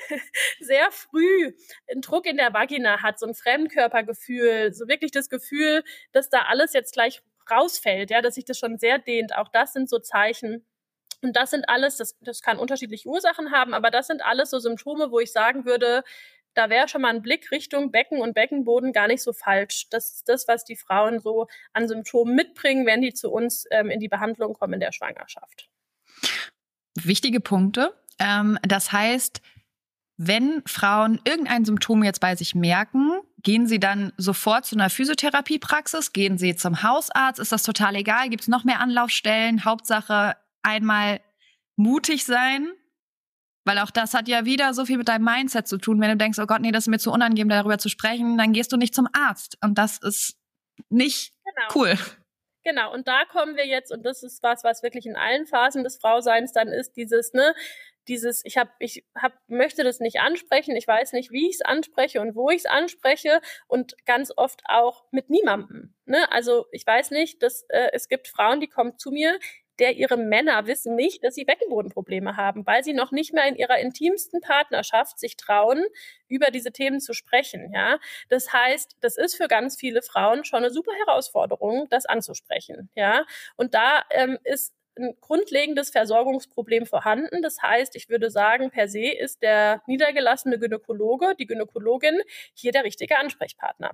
[0.59, 1.53] sehr früh
[1.87, 6.45] einen Druck in der Vagina hat, so ein Fremdkörpergefühl, so wirklich das Gefühl, dass da
[6.47, 9.99] alles jetzt gleich rausfällt, ja, dass sich das schon sehr dehnt, auch das sind so
[9.99, 10.65] Zeichen,
[11.23, 14.57] und das sind alles, das, das kann unterschiedliche Ursachen haben, aber das sind alles so
[14.57, 16.03] Symptome, wo ich sagen würde,
[16.53, 19.87] da wäre schon mal ein Blick Richtung Becken und Beckenboden gar nicht so falsch.
[19.89, 23.89] Das ist das, was die Frauen so an Symptomen mitbringen, wenn die zu uns ähm,
[23.89, 25.69] in die Behandlung kommen in der Schwangerschaft.
[26.95, 27.93] Wichtige Punkte.
[28.19, 29.41] Ähm, das heißt,
[30.17, 36.13] wenn Frauen irgendein Symptom jetzt bei sich merken, gehen sie dann sofort zu einer Physiotherapiepraxis?
[36.13, 37.39] Gehen sie zum Hausarzt?
[37.39, 38.29] Ist das total egal?
[38.29, 39.65] Gibt es noch mehr Anlaufstellen?
[39.65, 41.21] Hauptsache einmal
[41.75, 42.71] mutig sein
[43.65, 46.02] weil auch das hat ja wieder so viel mit deinem Mindset zu tun.
[46.02, 48.54] Wenn du denkst, oh Gott, nee, das ist mir zu unangenehm, darüber zu sprechen, dann
[48.54, 49.58] gehst du nicht zum Arzt.
[49.63, 50.38] Und das ist
[50.89, 51.67] nicht genau.
[51.76, 51.97] cool.
[52.63, 55.84] Genau, und da kommen wir jetzt, und das ist was, was wirklich in allen Phasen
[55.84, 57.56] des Frauseins dann ist, dieses, ne,
[58.08, 61.62] dieses, ich hab, ich hab, möchte das nicht ansprechen, ich weiß nicht, wie ich es
[61.62, 65.93] anspreche und wo ich es anspreche und ganz oft auch mit niemandem.
[66.06, 66.32] Ne?
[66.32, 69.39] Also ich weiß nicht, dass äh, es gibt Frauen, die kommen zu mir,
[69.81, 73.55] der ihre Männer wissen nicht, dass sie Beckenbodenprobleme haben, weil sie noch nicht mehr in
[73.55, 75.83] ihrer intimsten Partnerschaft sich trauen,
[76.27, 77.71] über diese Themen zu sprechen.
[77.73, 82.89] Ja, das heißt, das ist für ganz viele Frauen schon eine super Herausforderung, das anzusprechen.
[82.95, 83.25] Ja,
[83.57, 87.41] und da ähm, ist ein grundlegendes Versorgungsproblem vorhanden.
[87.41, 92.19] Das heißt, ich würde sagen, per se ist der niedergelassene Gynäkologe, die Gynäkologin
[92.54, 93.91] hier der richtige Ansprechpartner.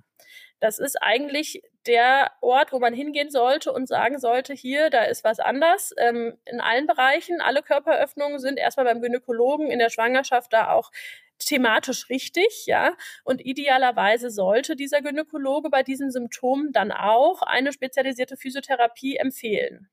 [0.59, 5.23] Das ist eigentlich der Ort, wo man hingehen sollte und sagen sollte, hier, da ist
[5.23, 5.93] was anders.
[5.97, 10.91] Ähm, in allen Bereichen, alle Körperöffnungen sind erstmal beim Gynäkologen in der Schwangerschaft da auch
[11.39, 12.95] thematisch richtig, ja.
[13.23, 19.89] Und idealerweise sollte dieser Gynäkologe bei diesen Symptomen dann auch eine spezialisierte Physiotherapie empfehlen.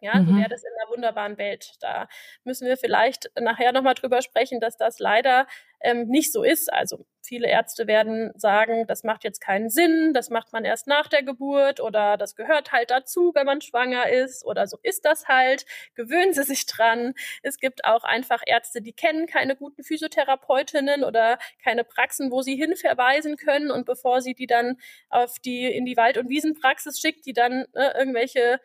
[0.00, 0.26] Ja, mhm.
[0.26, 1.72] so wäre das in einer wunderbaren Welt.
[1.80, 2.08] Da
[2.44, 5.46] müssen wir vielleicht nachher nochmal drüber sprechen, dass das leider
[5.80, 6.72] ähm, nicht so ist.
[6.72, 11.08] Also viele Ärzte werden sagen, das macht jetzt keinen Sinn, das macht man erst nach
[11.08, 15.26] der Geburt oder das gehört halt dazu, wenn man schwanger ist oder so ist das
[15.28, 15.66] halt.
[15.94, 17.14] Gewöhnen Sie sich dran.
[17.42, 22.56] Es gibt auch einfach Ärzte, die kennen keine guten Physiotherapeutinnen oder keine Praxen, wo sie
[22.56, 24.76] hinverweisen können und bevor sie die dann
[25.10, 28.60] auf die in die Wald- und Wiesenpraxis schickt, die dann äh, irgendwelche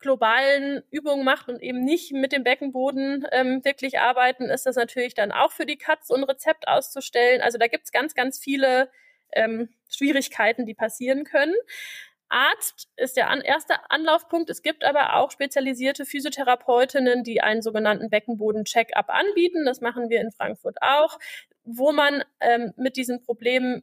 [0.00, 5.14] globalen Übungen macht und eben nicht mit dem Beckenboden ähm, wirklich arbeiten, ist das natürlich
[5.14, 7.42] dann auch für die Katz so ein Rezept auszustellen.
[7.42, 8.90] Also da gibt's ganz, ganz viele
[9.32, 11.54] ähm, Schwierigkeiten, die passieren können.
[12.28, 14.50] Arzt ist der an, erste Anlaufpunkt.
[14.50, 19.64] Es gibt aber auch spezialisierte Physiotherapeutinnen, die einen sogenannten Beckenboden-Check-up anbieten.
[19.64, 21.18] Das machen wir in Frankfurt auch,
[21.64, 23.82] wo man ähm, mit diesen Problemen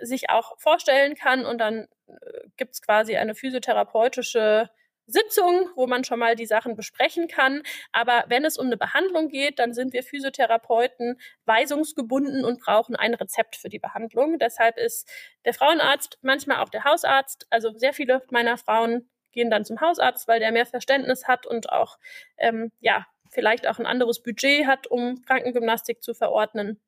[0.00, 2.14] sich auch vorstellen kann und dann äh,
[2.56, 4.68] gibt es quasi eine physiotherapeutische
[5.06, 7.62] Sitzung, wo man schon mal die Sachen besprechen kann.
[7.92, 13.14] Aber wenn es um eine Behandlung geht, dann sind wir Physiotherapeuten weisungsgebunden und brauchen ein
[13.14, 14.38] Rezept für die Behandlung.
[14.38, 15.08] Deshalb ist
[15.44, 17.46] der Frauenarzt manchmal auch der Hausarzt.
[17.50, 21.70] Also sehr viele meiner Frauen gehen dann zum Hausarzt, weil der mehr Verständnis hat und
[21.70, 21.98] auch
[22.38, 26.80] ähm, ja vielleicht auch ein anderes Budget hat, um Krankengymnastik zu verordnen.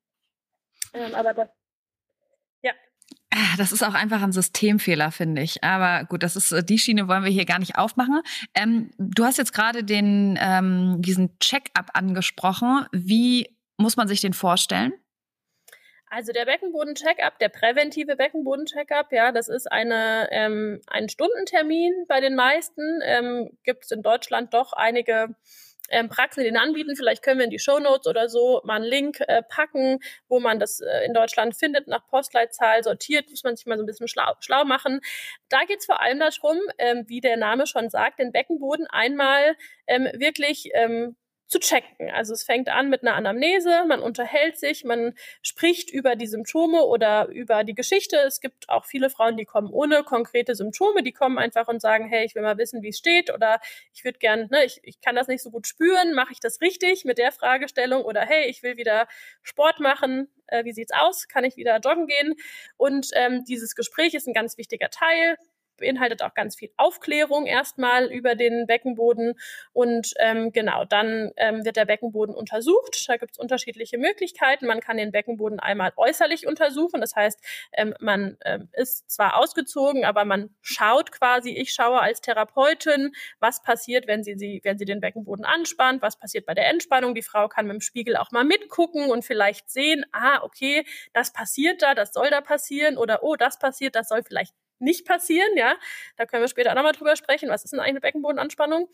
[0.94, 1.48] Ähm, aber das
[3.58, 5.62] das ist auch einfach ein Systemfehler, finde ich.
[5.62, 8.20] Aber gut, das ist die Schiene wollen wir hier gar nicht aufmachen.
[8.54, 12.86] Ähm, du hast jetzt gerade den ähm, diesen Check-up angesprochen.
[12.92, 14.92] Wie muss man sich den vorstellen?
[16.08, 22.36] Also der Beckenboden-Check-up, der präventive Beckenboden-Check-up, ja, das ist eine, ähm, ein Stundentermin bei den
[22.36, 23.00] meisten.
[23.02, 25.34] Ähm, Gibt es in Deutschland doch einige
[25.90, 26.96] ähm, Praxen den anbieten.
[26.96, 30.40] Vielleicht können wir in die Show Notes oder so mal einen Link äh, packen, wo
[30.40, 33.86] man das äh, in Deutschland findet, nach Postleitzahl sortiert, muss man sich mal so ein
[33.86, 35.00] bisschen schlau, schlau machen.
[35.48, 39.56] Da geht es vor allem darum, ähm, wie der Name schon sagt, den Beckenboden einmal
[39.86, 42.10] ähm, wirklich ähm, zu checken.
[42.10, 46.82] Also es fängt an mit einer Anamnese, man unterhält sich, man spricht über die Symptome
[46.84, 48.16] oder über die Geschichte.
[48.16, 52.08] Es gibt auch viele Frauen, die kommen ohne konkrete Symptome, die kommen einfach und sagen,
[52.08, 53.60] hey, ich will mal wissen, wie es steht oder
[53.94, 56.60] ich würde gern, ne, ich, ich kann das nicht so gut spüren, mache ich das
[56.60, 59.06] richtig mit der Fragestellung oder hey, ich will wieder
[59.42, 62.34] Sport machen, äh, wie sieht's aus, kann ich wieder joggen gehen?
[62.76, 65.36] Und ähm, dieses Gespräch ist ein ganz wichtiger Teil
[65.76, 69.34] beinhaltet auch ganz viel Aufklärung erstmal über den Beckenboden
[69.72, 73.04] und ähm, genau, dann ähm, wird der Beckenboden untersucht.
[73.08, 74.66] Da gibt es unterschiedliche Möglichkeiten.
[74.66, 77.40] Man kann den Beckenboden einmal äußerlich untersuchen, das heißt,
[77.72, 83.62] ähm, man ähm, ist zwar ausgezogen, aber man schaut quasi, ich schaue als Therapeutin, was
[83.62, 87.14] passiert, wenn sie, sie, wenn sie den Beckenboden anspannt, was passiert bei der Entspannung.
[87.14, 91.32] Die Frau kann mit dem Spiegel auch mal mitgucken und vielleicht sehen, ah, okay, das
[91.32, 95.50] passiert da, das soll da passieren oder oh, das passiert, das soll vielleicht nicht passieren,
[95.56, 95.76] ja.
[96.16, 97.48] Da können wir später auch nochmal drüber sprechen.
[97.48, 98.88] Was ist denn eine Beckenbodenanspannung?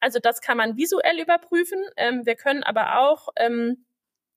[0.00, 1.78] Also das kann man visuell überprüfen.
[1.96, 3.84] Ähm, wir können aber auch ähm,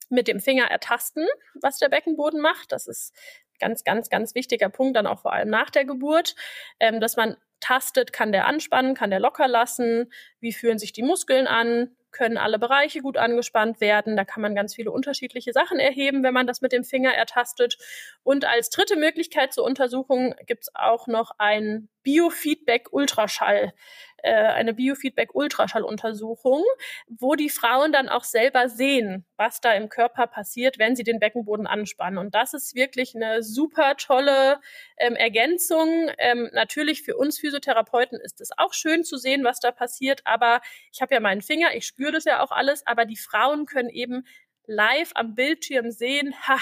[0.10, 2.72] mit dem Finger ertasten, was der Beckenboden macht.
[2.72, 3.16] Das ist
[3.60, 6.36] ganz, ganz, ganz wichtiger Punkt, dann auch vor allem nach der Geburt,
[6.80, 11.04] ähm, dass man tastet, kann der anspannen, kann der locker lassen, wie fühlen sich die
[11.04, 14.16] Muskeln an, können alle Bereiche gut angespannt werden.
[14.16, 17.78] Da kann man ganz viele unterschiedliche Sachen erheben, wenn man das mit dem Finger ertastet.
[18.24, 23.74] Und als dritte Möglichkeit zur Untersuchung gibt es auch noch ein Biofeedback-Ultraschall
[24.24, 26.64] äh, eine Biofeedback-Ultraschalluntersuchung,
[27.08, 31.20] wo die Frauen dann auch selber sehen, was da im Körper passiert, wenn sie den
[31.20, 32.18] Beckenboden anspannen.
[32.20, 34.60] Und das ist wirklich eine super tolle
[34.98, 36.10] ähm, Ergänzung.
[36.18, 40.62] Ähm, natürlich für uns Physiotherapeuten ist es auch schön zu sehen, was da passiert, aber
[40.92, 43.90] ich habe ja meinen Finger, ich spüre das ja auch alles, aber die Frauen können
[43.90, 44.26] eben
[44.66, 46.58] live am Bildschirm sehen, ha,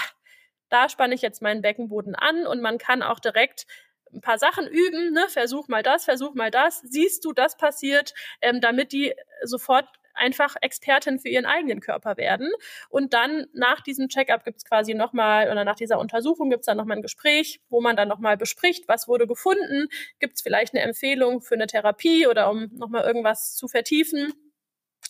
[0.68, 3.66] da spanne ich jetzt meinen Beckenboden an und man kann auch direkt
[4.12, 5.26] ein paar Sachen üben, ne?
[5.28, 10.56] versuch mal das, versuch mal das, siehst du, das passiert, ähm, damit die sofort einfach
[10.60, 12.50] Expertin für ihren eigenen Körper werden.
[12.88, 16.66] Und dann nach diesem Checkup gibt es quasi nochmal, oder nach dieser Untersuchung gibt es
[16.66, 20.74] dann nochmal ein Gespräch, wo man dann nochmal bespricht, was wurde gefunden, gibt es vielleicht
[20.74, 24.32] eine Empfehlung für eine Therapie oder um nochmal irgendwas zu vertiefen.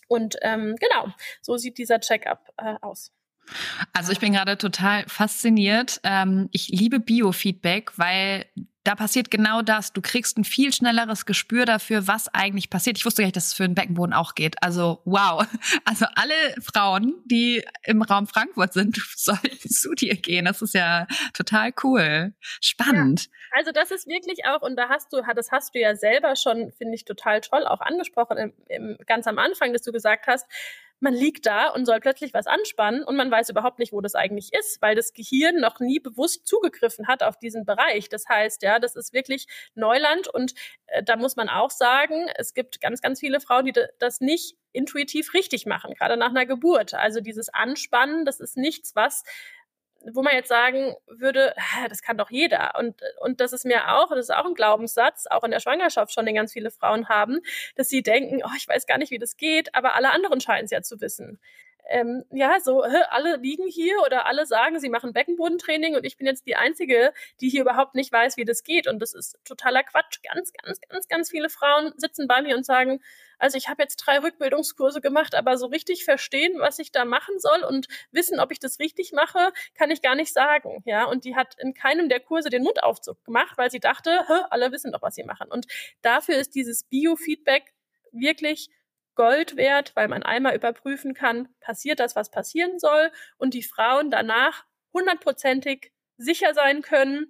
[0.08, 3.12] Und ähm, genau, so sieht dieser Checkup äh, aus.
[3.92, 6.00] Also ich bin gerade total fasziniert.
[6.04, 8.46] Ähm, ich liebe Biofeedback, weil
[8.84, 9.92] da passiert genau das.
[9.92, 12.96] Du kriegst ein viel schnelleres Gespür dafür, was eigentlich passiert.
[12.96, 14.62] Ich wusste gar nicht, dass es für den Beckenboden auch geht.
[14.62, 15.46] Also wow.
[15.84, 20.44] Also alle Frauen, die im Raum Frankfurt sind, sollten zu dir gehen.
[20.44, 22.32] Das ist ja total cool.
[22.60, 23.24] Spannend.
[23.24, 26.36] Ja, also das ist wirklich auch, und da hast du, das hast du ja selber
[26.36, 30.26] schon, finde ich, total toll auch angesprochen, im, im, ganz am Anfang, dass du gesagt
[30.26, 30.46] hast,
[31.00, 34.14] man liegt da und soll plötzlich was anspannen und man weiß überhaupt nicht, wo das
[34.14, 38.08] eigentlich ist, weil das Gehirn noch nie bewusst zugegriffen hat auf diesen Bereich.
[38.08, 40.54] Das heißt, ja, das ist wirklich Neuland und
[40.87, 44.56] äh, da muss man auch sagen, es gibt ganz, ganz viele Frauen, die das nicht
[44.72, 46.94] intuitiv richtig machen, gerade nach einer Geburt.
[46.94, 49.24] Also dieses Anspannen, das ist nichts, was
[50.12, 51.54] wo man jetzt sagen würde,
[51.88, 52.72] das kann doch jeder.
[52.78, 56.12] Und, und das ist mir auch, das ist auch ein Glaubenssatz, auch in der Schwangerschaft
[56.12, 57.40] schon, den ganz viele Frauen haben,
[57.76, 60.64] dass sie denken, oh, ich weiß gar nicht, wie das geht, aber alle anderen scheinen
[60.64, 61.38] es ja zu wissen.
[61.90, 66.26] Ähm, ja, so, alle liegen hier oder alle sagen, sie machen Beckenbodentraining und ich bin
[66.26, 68.87] jetzt die Einzige, die hier überhaupt nicht weiß, wie das geht.
[68.87, 70.20] Und das ist totaler Quatsch.
[70.22, 73.01] Ganz, ganz, ganz, ganz viele Frauen sitzen bei mir und sagen,
[73.38, 77.38] also ich habe jetzt drei Rückbildungskurse gemacht, aber so richtig verstehen, was ich da machen
[77.38, 80.82] soll und wissen, ob ich das richtig mache, kann ich gar nicht sagen.
[80.84, 84.70] Ja, und die hat in keinem der Kurse den Mundaufzug gemacht, weil sie dachte, alle
[84.70, 85.49] wissen doch, was sie machen.
[85.51, 85.66] Und
[86.03, 87.72] dafür ist dieses Biofeedback
[88.12, 88.70] wirklich
[89.20, 94.10] Gold wert, weil man einmal überprüfen kann, passiert das, was passieren soll und die Frauen
[94.10, 94.64] danach
[94.94, 97.26] hundertprozentig sicher sein können,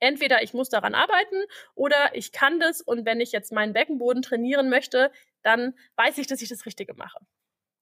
[0.00, 1.36] entweder ich muss daran arbeiten
[1.76, 5.12] oder ich kann das und wenn ich jetzt meinen Beckenboden trainieren möchte,
[5.44, 7.18] dann weiß ich, dass ich das Richtige mache.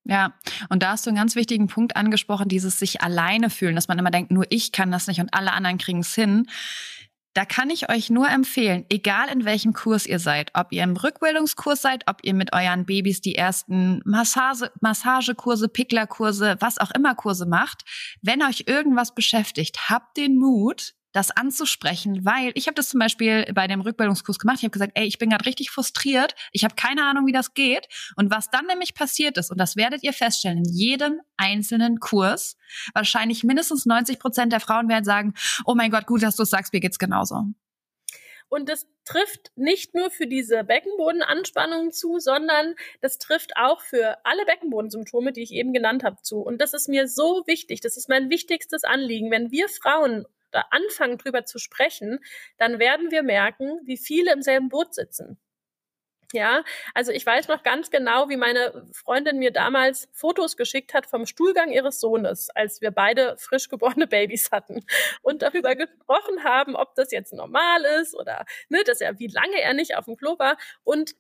[0.04, 3.88] Ja, und da hast du einen ganz wichtigen Punkt angesprochen, dieses sich alleine fühlen, dass
[3.88, 6.46] man immer denkt, nur ich kann das nicht und alle anderen kriegen es hin.
[7.34, 10.96] Da kann ich euch nur empfehlen, egal in welchem Kurs ihr seid, ob ihr im
[10.96, 17.16] Rückbildungskurs seid, ob ihr mit euren Babys die ersten Massage, Massagekurse, Picklerkurse, was auch immer
[17.16, 17.82] Kurse macht,
[18.22, 23.46] wenn euch irgendwas beschäftigt, habt den Mut, das anzusprechen, weil ich habe das zum Beispiel
[23.54, 24.58] bei dem Rückbildungskurs gemacht.
[24.58, 27.54] Ich habe gesagt, ey, ich bin gerade richtig frustriert, ich habe keine Ahnung, wie das
[27.54, 27.86] geht.
[28.16, 32.56] Und was dann nämlich passiert ist, und das werdet ihr feststellen, in jedem einzelnen Kurs,
[32.94, 35.34] wahrscheinlich mindestens 90 Prozent der Frauen werden sagen,
[35.64, 37.44] oh mein Gott, gut, dass du es sagst, mir geht's genauso.
[38.48, 44.44] Und das trifft nicht nur für diese Beckenbodenanspannung zu, sondern das trifft auch für alle
[44.46, 46.38] Beckenbodensymptome, die ich eben genannt habe, zu.
[46.38, 47.80] Und das ist mir so wichtig.
[47.80, 49.30] Das ist mein wichtigstes Anliegen.
[49.30, 50.24] Wenn wir Frauen
[50.54, 52.20] da anfangen drüber zu sprechen,
[52.58, 55.38] dann werden wir merken, wie viele im selben Boot sitzen.
[56.32, 61.06] Ja, also ich weiß noch ganz genau, wie meine Freundin mir damals Fotos geschickt hat
[61.06, 64.84] vom Stuhlgang ihres Sohnes, als wir beide frisch geborene Babys hatten
[65.22, 69.60] und darüber gesprochen haben, ob das jetzt normal ist oder ne, dass er wie lange
[69.60, 71.14] er nicht auf dem Klo war und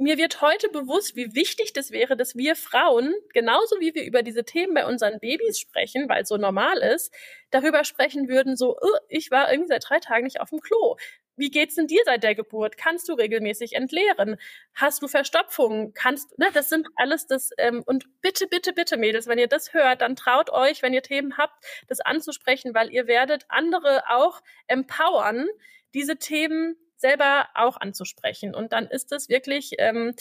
[0.00, 4.22] mir wird heute bewusst, wie wichtig das wäre, dass wir Frauen, genauso wie wir über
[4.22, 7.12] diese Themen bei unseren Babys sprechen, weil es so normal ist,
[7.50, 10.96] darüber sprechen würden, so, oh, ich war irgendwie seit drei Tagen nicht auf dem Klo.
[11.36, 12.76] Wie geht's denn dir seit der Geburt?
[12.76, 14.36] Kannst du regelmäßig entleeren?
[14.74, 15.92] Hast du Verstopfungen?
[15.94, 19.74] Kannst, ne, das sind alles das, ähm, und bitte, bitte, bitte, Mädels, wenn ihr das
[19.74, 24.40] hört, dann traut euch, wenn ihr Themen habt, das anzusprechen, weil ihr werdet andere auch
[24.66, 25.46] empowern,
[25.92, 28.54] diese Themen selber auch anzusprechen.
[28.54, 30.14] Und dann ist es wirklich, ähm,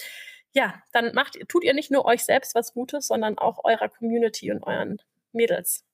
[0.54, 4.52] ja, dann macht, tut ihr nicht nur euch selbst was Gutes, sondern auch eurer Community
[4.52, 4.98] und euren
[5.32, 5.86] Mädels.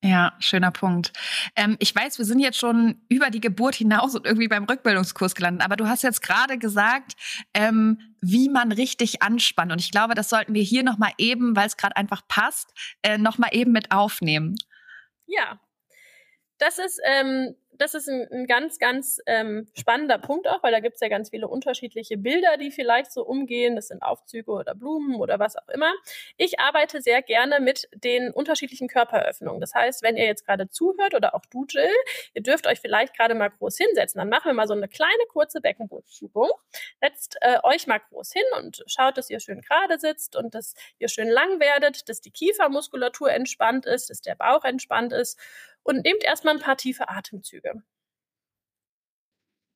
[0.00, 1.12] Ja, schöner Punkt.
[1.56, 5.34] Ähm, ich weiß, wir sind jetzt schon über die Geburt hinaus und irgendwie beim Rückbildungskurs
[5.34, 7.14] gelandet, aber du hast jetzt gerade gesagt,
[7.52, 9.72] ähm, wie man richtig anspannt.
[9.72, 12.72] Und ich glaube, das sollten wir hier nochmal eben, weil es gerade einfach passt,
[13.02, 14.56] äh, nochmal eben mit aufnehmen.
[15.26, 15.60] Ja,
[16.58, 20.80] das ist ähm, das ist ein, ein ganz, ganz ähm, spannender Punkt auch, weil da
[20.80, 23.76] gibt es ja ganz viele unterschiedliche Bilder, die vielleicht so umgehen.
[23.76, 25.92] Das sind Aufzüge oder Blumen oder was auch immer.
[26.36, 29.60] Ich arbeite sehr gerne mit den unterschiedlichen Körperöffnungen.
[29.60, 31.88] Das heißt, wenn ihr jetzt gerade zuhört oder auch du, Jill,
[32.34, 34.18] ihr dürft euch vielleicht gerade mal groß hinsetzen.
[34.18, 36.50] Dann machen wir mal so eine kleine kurze Beckenbodenübung.
[37.00, 40.74] Setzt äh, euch mal groß hin und schaut, dass ihr schön gerade sitzt und dass
[40.98, 45.38] ihr schön lang werdet, dass die Kiefermuskulatur entspannt ist, dass der Bauch entspannt ist
[45.88, 47.82] und nehmt erstmal ein paar tiefe Atemzüge.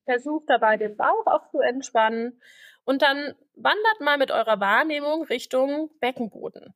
[0.05, 2.39] Versucht dabei den Bauch auch zu entspannen
[2.83, 6.75] und dann wandert mal mit eurer Wahrnehmung Richtung Beckenboden.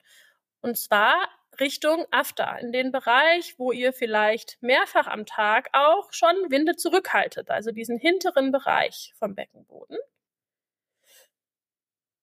[0.61, 1.29] Und zwar
[1.59, 7.51] Richtung After, in den Bereich, wo ihr vielleicht mehrfach am Tag auch schon Winde zurückhaltet,
[7.51, 9.99] also diesen hinteren Bereich vom Beckenboden.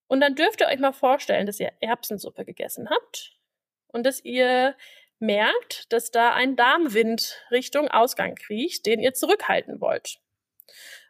[0.08, 3.38] Und dann dürft ihr euch mal vorstellen, dass ihr Erbsensuppe gegessen habt
[3.86, 4.74] und dass ihr
[5.26, 10.18] merkt, dass da ein Darmwind Richtung Ausgang kriecht, den ihr zurückhalten wollt.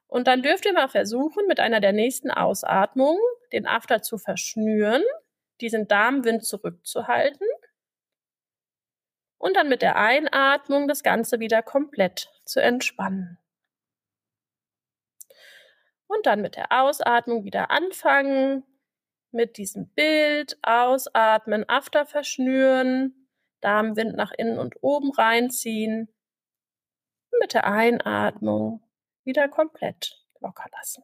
[0.07, 3.21] Und dann dürft ihr mal versuchen, mit einer der nächsten Ausatmungen
[3.53, 5.03] den After zu verschnüren,
[5.61, 7.47] diesen Darmwind zurückzuhalten
[9.39, 13.39] und dann mit der Einatmung das Ganze wieder komplett zu entspannen.
[16.07, 18.65] Und dann mit der Ausatmung wieder anfangen,
[19.33, 23.24] mit diesem Bild ausatmen, After verschnüren,
[23.65, 26.09] Darmwind nach innen und oben reinziehen.
[27.41, 28.83] Mit der Einatmung
[29.25, 31.03] wieder komplett locker lassen.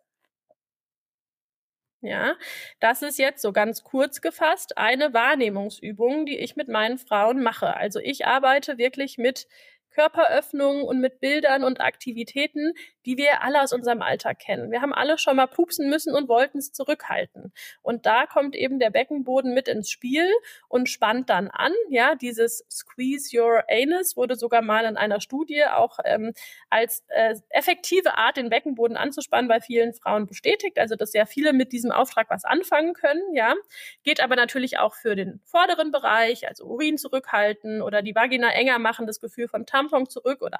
[2.02, 2.34] Ja,
[2.80, 7.76] das ist jetzt so ganz kurz gefasst eine Wahrnehmungsübung, die ich mit meinen Frauen mache.
[7.76, 9.46] Also ich arbeite wirklich mit
[9.90, 12.72] Körperöffnungen und mit Bildern und Aktivitäten,
[13.06, 14.70] die wir alle aus unserem Alltag kennen.
[14.70, 17.52] Wir haben alle schon mal pupsen müssen und wollten es zurückhalten.
[17.82, 20.26] Und da kommt eben der Beckenboden mit ins Spiel
[20.68, 21.72] und spannt dann an.
[21.88, 26.32] Ja, dieses Squeeze Your Anus wurde sogar mal in einer Studie auch ähm,
[26.68, 30.78] als äh, effektive Art, den Beckenboden anzuspannen, bei vielen Frauen bestätigt.
[30.78, 33.34] Also, dass sehr viele mit diesem Auftrag was anfangen können.
[33.34, 33.54] Ja,
[34.02, 38.78] geht aber natürlich auch für den vorderen Bereich, also Urin zurückhalten oder die Vagina enger
[38.78, 40.58] machen, das Gefühl von Tampon zurück oder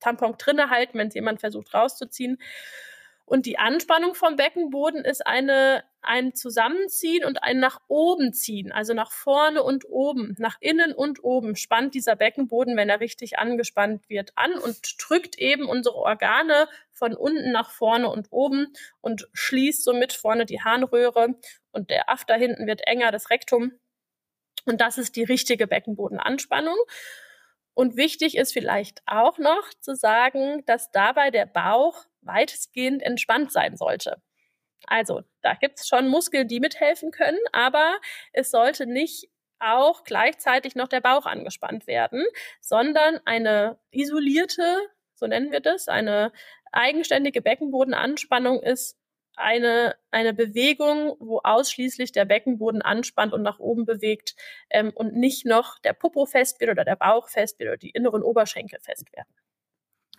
[0.00, 2.38] Tampon drinne halten, wenn es jemand versucht rauszuziehen.
[3.26, 8.92] Und die Anspannung vom Beckenboden ist eine, ein Zusammenziehen und ein nach oben ziehen, also
[8.92, 14.10] nach vorne und oben, nach innen und oben spannt dieser Beckenboden, wenn er richtig angespannt
[14.10, 19.82] wird, an und drückt eben unsere Organe von unten nach vorne und oben und schließt
[19.82, 21.34] somit vorne die Harnröhre
[21.72, 23.72] und der After hinten wird enger, das Rektum.
[24.66, 26.76] Und das ist die richtige Beckenbodenanspannung.
[27.74, 33.76] Und wichtig ist vielleicht auch noch zu sagen, dass dabei der Bauch weitestgehend entspannt sein
[33.76, 34.22] sollte.
[34.86, 37.98] Also, da gibt es schon Muskeln, die mithelfen können, aber
[38.32, 42.24] es sollte nicht auch gleichzeitig noch der Bauch angespannt werden,
[42.60, 44.78] sondern eine isolierte,
[45.14, 46.32] so nennen wir das, eine
[46.72, 48.98] eigenständige Beckenbodenanspannung ist
[49.36, 54.34] eine, eine Bewegung, wo ausschließlich der Beckenboden anspannt und nach oben bewegt
[54.70, 57.90] ähm, und nicht noch der Popo fest wird oder der Bauch fest wird oder die
[57.90, 59.34] inneren Oberschenkel fest werden.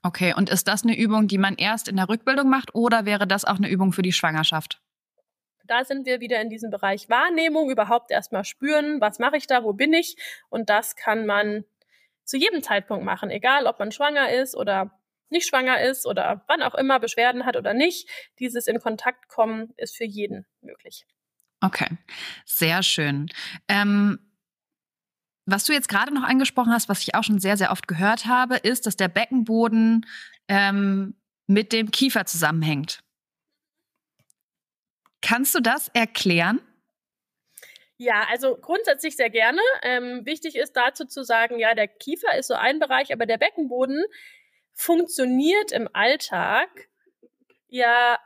[0.03, 3.26] Okay, und ist das eine Übung, die man erst in der Rückbildung macht oder wäre
[3.26, 4.80] das auch eine Übung für die Schwangerschaft?
[5.66, 9.63] Da sind wir wieder in diesem Bereich Wahrnehmung, überhaupt erstmal spüren, was mache ich da,
[9.63, 10.16] wo bin ich?
[10.49, 11.66] Und das kann man
[12.24, 14.91] zu jedem Zeitpunkt machen, egal ob man schwanger ist oder
[15.30, 18.10] nicht schwanger ist oder wann auch immer Beschwerden hat oder nicht.
[18.40, 21.06] Dieses in Kontakt kommen ist für jeden möglich.
[21.62, 21.88] Okay,
[22.46, 23.30] sehr schön.
[23.68, 24.20] Ähm,
[25.46, 28.26] was du jetzt gerade noch angesprochen hast, was ich auch schon sehr, sehr oft gehört
[28.26, 30.06] habe, ist, dass der Beckenboden
[30.48, 31.16] ähm,
[31.48, 33.00] mit dem Kiefer zusammenhängt.
[35.22, 36.62] Kannst du das erklären?
[37.98, 39.62] Ja, also grundsätzlich sehr gerne.
[39.82, 43.38] Ähm, wichtig ist dazu zu sagen, ja, der Kiefer ist so ein Bereich, aber der
[43.38, 44.04] Beckenboden
[44.76, 46.90] funktioniert im Alltag
[47.76, 48.18] ja,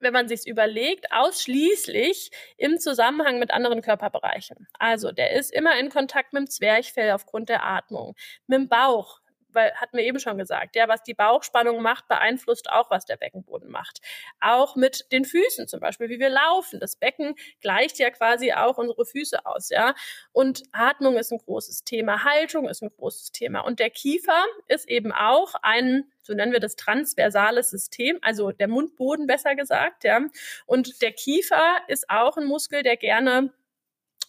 [0.00, 4.68] wenn man sich's überlegt, ausschließlich im Zusammenhang mit anderen Körperbereichen.
[4.78, 8.14] Also der ist immer in Kontakt mit dem Zwerchfell aufgrund der Atmung,
[8.46, 9.20] mit dem Bauch,
[9.54, 13.16] weil hatten wir eben schon gesagt, ja, was die Bauchspannung macht, beeinflusst auch, was der
[13.16, 14.00] Beckenboden macht.
[14.40, 16.80] Auch mit den Füßen zum Beispiel, wie wir laufen.
[16.80, 19.94] Das Becken gleicht ja quasi auch unsere Füße aus, ja.
[20.32, 23.60] Und Atmung ist ein großes Thema, Haltung ist ein großes Thema.
[23.60, 28.68] Und der Kiefer ist eben auch ein so nennen wir das transversales System, also der
[28.68, 30.20] Mundboden besser gesagt, ja.
[30.66, 33.52] Und der Kiefer ist auch ein Muskel, der gerne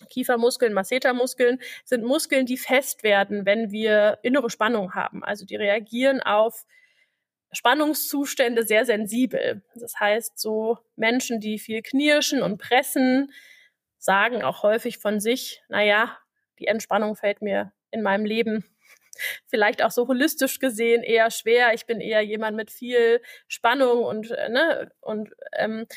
[0.05, 5.23] Kiefermuskeln, Massetermuskeln sind Muskeln, die fest werden, wenn wir innere Spannung haben.
[5.23, 6.65] Also die reagieren auf
[7.51, 9.63] Spannungszustände sehr sensibel.
[9.75, 13.31] Das heißt, so Menschen, die viel knirschen und pressen,
[13.97, 16.17] sagen auch häufig von sich, naja,
[16.59, 18.65] die Entspannung fällt mir in meinem Leben
[19.47, 21.73] vielleicht auch so holistisch gesehen eher schwer.
[21.73, 25.87] Ich bin eher jemand mit viel Spannung und, äh, ne, und ähm,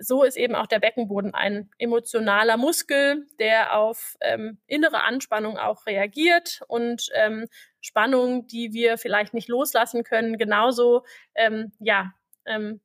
[0.00, 5.86] so ist eben auch der Beckenboden ein emotionaler Muskel, der auf ähm, innere Anspannung auch
[5.86, 7.48] reagiert und ähm,
[7.80, 12.12] Spannung, die wir vielleicht nicht loslassen können, genauso ähm, ja
[12.46, 12.80] ähm,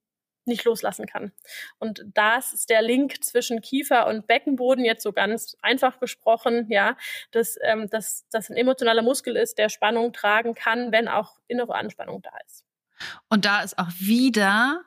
[0.45, 1.31] nicht loslassen kann.
[1.79, 6.97] Und das ist der Link zwischen Kiefer und Beckenboden, jetzt so ganz einfach gesprochen, ja,
[7.31, 11.75] dass, ähm, dass das ein emotionaler Muskel ist, der Spannung tragen kann, wenn auch innere
[11.75, 12.65] Anspannung da ist.
[13.29, 14.83] Und da ist auch wieder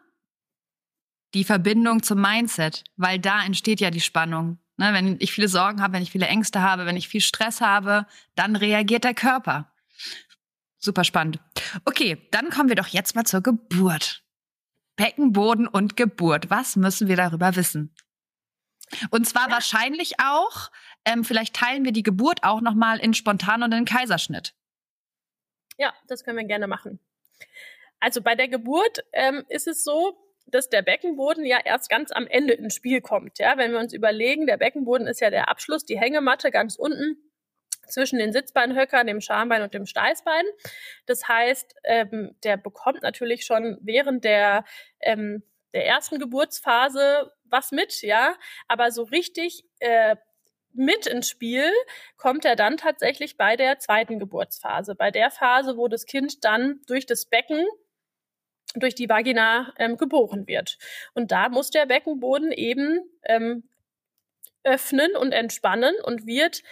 [1.37, 4.59] die Verbindung zum Mindset, weil da entsteht ja die Spannung.
[4.79, 7.61] Ne, wenn ich viele Sorgen habe, wenn ich viele Ängste habe, wenn ich viel Stress
[7.61, 9.73] habe, dann reagiert der Körper.
[10.79, 11.41] Super spannend.
[11.85, 14.23] Okay, dann kommen wir doch jetzt mal zur Geburt.
[14.97, 16.51] Beckenboden und Geburt.
[16.51, 17.95] Was müssen wir darüber wissen?
[19.11, 19.55] Und zwar ja.
[19.55, 20.71] wahrscheinlich auch,
[21.05, 24.55] ähm, vielleicht teilen wir die Geburt auch nochmal in spontan und in Kaiserschnitt.
[25.77, 26.99] Ja, das können wir gerne machen.
[28.01, 30.17] Also bei der Geburt ähm, ist es so,
[30.47, 33.39] dass der Beckenboden ja erst ganz am Ende ins Spiel kommt.
[33.39, 37.17] Ja, wenn wir uns überlegen, der Beckenboden ist ja der Abschluss, die Hängematte ganz unten
[37.89, 40.45] zwischen den Sitzbeinhöckern, dem Schambein und dem Steißbein.
[41.07, 44.65] Das heißt, ähm, der bekommt natürlich schon während der,
[45.01, 45.43] ähm,
[45.73, 48.35] der ersten Geburtsphase was mit, ja,
[48.67, 50.17] aber so richtig äh,
[50.73, 51.71] mit ins Spiel
[52.17, 56.81] kommt er dann tatsächlich bei der zweiten Geburtsphase, bei der Phase, wo das Kind dann
[56.87, 57.65] durch das Becken
[58.81, 60.79] durch die Vagina ähm, geboren wird.
[61.15, 63.69] Und da muss der Beckenboden eben ähm,
[64.65, 66.63] öffnen und entspannen und wird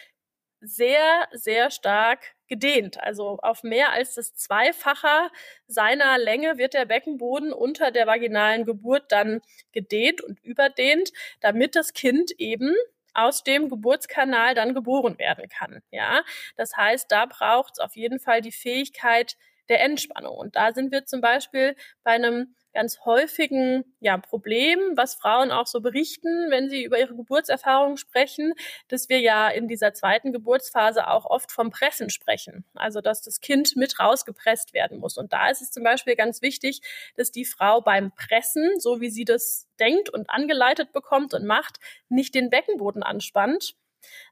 [0.61, 3.01] sehr, sehr stark gedehnt.
[3.01, 5.31] Also auf mehr als das Zweifache
[5.67, 9.41] seiner Länge wird der Beckenboden unter der vaginalen Geburt dann
[9.73, 12.75] gedehnt und überdehnt, damit das Kind eben
[13.15, 15.83] aus dem Geburtskanal dann geboren werden kann.
[15.91, 16.23] Ja,
[16.57, 19.37] das heißt, da braucht es auf jeden Fall die Fähigkeit
[19.69, 20.37] der Entspannung.
[20.37, 25.67] Und da sind wir zum Beispiel bei einem ganz häufigen ja, Problem, was Frauen auch
[25.67, 28.53] so berichten, wenn sie über ihre Geburtserfahrungen sprechen,
[28.89, 32.65] dass wir ja in dieser zweiten Geburtsphase auch oft vom Pressen sprechen.
[32.75, 35.17] Also, dass das Kind mit rausgepresst werden muss.
[35.17, 36.83] Und da ist es zum Beispiel ganz wichtig,
[37.17, 41.79] dass die Frau beim Pressen, so wie sie das denkt und angeleitet bekommt und macht,
[42.09, 43.77] nicht den Beckenboden anspannt,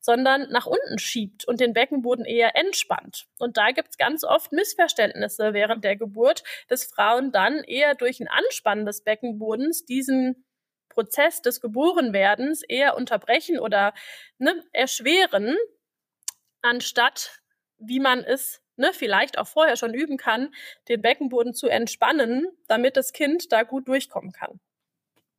[0.00, 3.26] sondern nach unten schiebt und den Beckenboden eher entspannt.
[3.38, 8.20] Und da gibt es ganz oft Missverständnisse während der Geburt, dass Frauen dann eher durch
[8.20, 10.44] ein Anspannen des Beckenbodens diesen
[10.88, 13.94] Prozess des Geborenwerdens eher unterbrechen oder
[14.38, 15.56] ne, erschweren,
[16.60, 17.40] anstatt
[17.78, 20.54] wie man es ne, vielleicht auch vorher schon üben kann,
[20.88, 24.60] den Beckenboden zu entspannen, damit das Kind da gut durchkommen kann.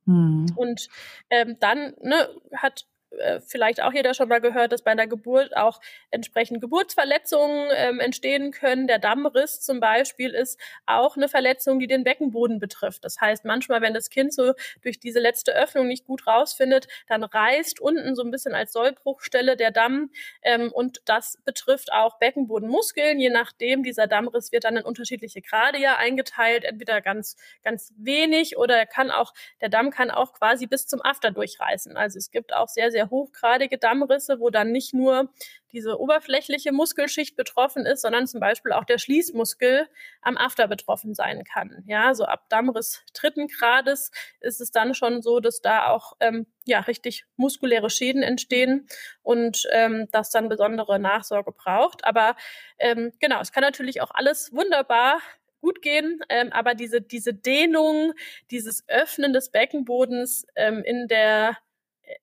[0.05, 0.47] Hm.
[0.55, 0.89] Und
[1.29, 2.85] ähm, dann ne, hat
[3.19, 5.79] äh, vielleicht auch jeder schon mal gehört, dass bei einer Geburt auch
[6.11, 8.87] entsprechend Geburtsverletzungen ähm, entstehen können.
[8.87, 13.03] Der Dammriss zum Beispiel ist auch eine Verletzung, die den Beckenboden betrifft.
[13.05, 17.23] Das heißt, manchmal, wenn das Kind so durch diese letzte Öffnung nicht gut rausfindet, dann
[17.23, 20.11] reißt unten so ein bisschen als Sollbruchstelle der Damm
[20.41, 23.19] ähm, und das betrifft auch Beckenbodenmuskeln.
[23.19, 28.57] Je nachdem, dieser Dammriss wird dann in unterschiedliche Grade ja eingeteilt, entweder ganz, ganz wenig
[28.57, 31.97] oder er kann auch, der Damm kann auch quasi bis zum After durchreißen.
[31.97, 35.29] Also es gibt auch sehr, sehr sehr hochgradige Dammrisse, wo dann nicht nur
[35.71, 39.87] diese oberflächliche Muskelschicht betroffen ist, sondern zum Beispiel auch der Schließmuskel
[40.21, 41.83] am After betroffen sein kann.
[41.87, 46.45] Ja, so ab Dammriss dritten Grades ist es dann schon so, dass da auch ähm,
[46.65, 48.87] ja richtig muskuläre Schäden entstehen
[49.23, 52.05] und ähm, das dann besondere Nachsorge braucht.
[52.05, 52.35] Aber
[52.77, 55.19] ähm, genau, es kann natürlich auch alles wunderbar
[55.59, 58.13] gut gehen, ähm, aber diese, diese Dehnung,
[58.51, 61.57] dieses Öffnen des Beckenbodens ähm, in der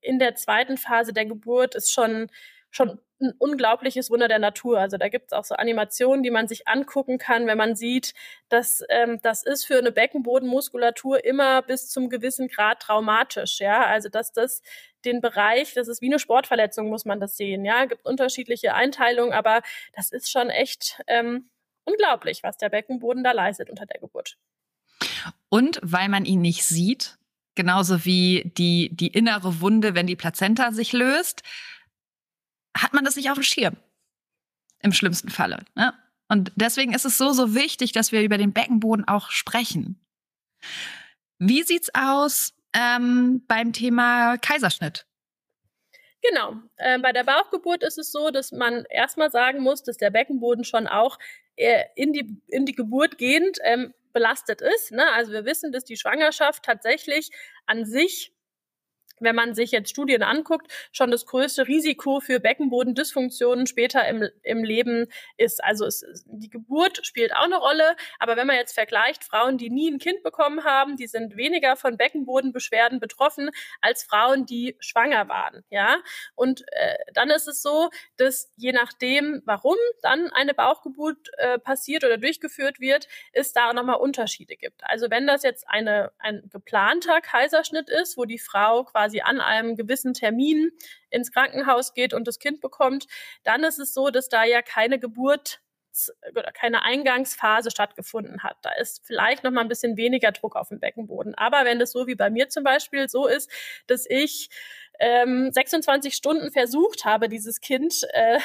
[0.00, 2.28] in der zweiten Phase der Geburt ist schon,
[2.70, 4.78] schon ein unglaubliches Wunder der Natur.
[4.78, 8.14] Also da gibt es auch so Animationen, die man sich angucken kann, wenn man sieht,
[8.48, 13.60] dass ähm, das ist für eine Beckenbodenmuskulatur immer bis zum gewissen Grad traumatisch.
[13.60, 14.62] Ja, also dass das
[15.04, 17.64] den Bereich, das ist wie eine Sportverletzung, muss man das sehen.
[17.64, 19.62] Ja, gibt unterschiedliche Einteilungen, aber
[19.94, 21.50] das ist schon echt ähm,
[21.84, 24.38] unglaublich, was der Beckenboden da leistet unter der Geburt.
[25.48, 27.18] Und weil man ihn nicht sieht,
[27.54, 31.42] genauso wie die, die innere Wunde, wenn die Plazenta sich löst,
[32.76, 33.76] hat man das nicht auf dem Schirm.
[34.82, 35.64] Im schlimmsten Falle.
[35.74, 35.92] Ne?
[36.28, 40.00] Und deswegen ist es so, so wichtig, dass wir über den Beckenboden auch sprechen.
[41.38, 45.06] Wie sieht's aus ähm, beim Thema Kaiserschnitt?
[46.22, 46.54] Genau.
[46.76, 50.64] Äh, bei der Bauchgeburt ist es so, dass man erstmal sagen muss, dass der Beckenboden
[50.64, 51.18] schon auch
[51.56, 54.92] äh, in, die, in die Geburt gehend ähm, belastet ist.
[54.92, 55.10] Ne?
[55.12, 57.30] Also wir wissen, dass die Schwangerschaft tatsächlich
[57.66, 58.32] an sich
[59.20, 64.64] wenn man sich jetzt Studien anguckt, schon das größte Risiko für Beckenbodendysfunktionen später im, im
[64.64, 65.06] Leben
[65.36, 65.62] ist.
[65.62, 69.70] Also es, die Geburt spielt auch eine Rolle, aber wenn man jetzt vergleicht, Frauen, die
[69.70, 73.50] nie ein Kind bekommen haben, die sind weniger von Beckenbodenbeschwerden betroffen
[73.80, 75.64] als Frauen, die schwanger waren.
[75.70, 75.98] Ja,
[76.34, 82.04] und äh, dann ist es so, dass je nachdem, warum dann eine Bauchgeburt äh, passiert
[82.04, 84.82] oder durchgeführt wird, es da nochmal Unterschiede gibt.
[84.84, 89.40] Also wenn das jetzt eine, ein geplanter Kaiserschnitt ist, wo die Frau quasi quasi an
[89.40, 90.70] einem gewissen Termin
[91.10, 93.06] ins Krankenhaus geht und das Kind bekommt,
[93.42, 95.60] dann ist es so, dass da ja keine Geburt
[96.30, 98.56] oder keine Eingangsphase stattgefunden hat.
[98.62, 101.34] Da ist vielleicht noch mal ein bisschen weniger Druck auf dem Beckenboden.
[101.34, 103.50] Aber wenn das so wie bei mir zum Beispiel so ist,
[103.88, 104.50] dass ich
[105.00, 108.38] ähm, 26 Stunden versucht habe, dieses Kind äh,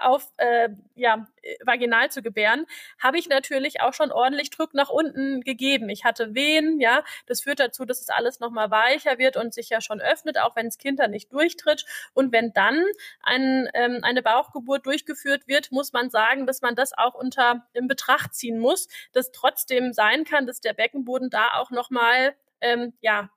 [0.00, 1.26] auf äh, ja,
[1.64, 2.66] vaginal zu gebären,
[2.98, 5.88] habe ich natürlich auch schon ordentlich Druck nach unten gegeben.
[5.88, 9.70] Ich hatte Wehen, ja, das führt dazu, dass es alles nochmal weicher wird und sich
[9.70, 11.86] ja schon öffnet, auch wenn das Kind dann nicht durchtritt.
[12.12, 12.84] Und wenn dann
[13.22, 17.88] ein, ähm, eine Bauchgeburt durchgeführt wird, muss man sagen, dass man das auch unter in
[17.88, 23.30] Betracht ziehen muss, dass trotzdem sein kann, dass der Beckenboden da auch nochmal ähm, ja,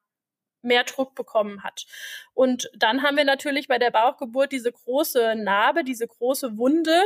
[0.62, 1.86] mehr Druck bekommen hat.
[2.34, 7.02] Und dann haben wir natürlich bei der Bauchgeburt diese große Narbe, diese große Wunde,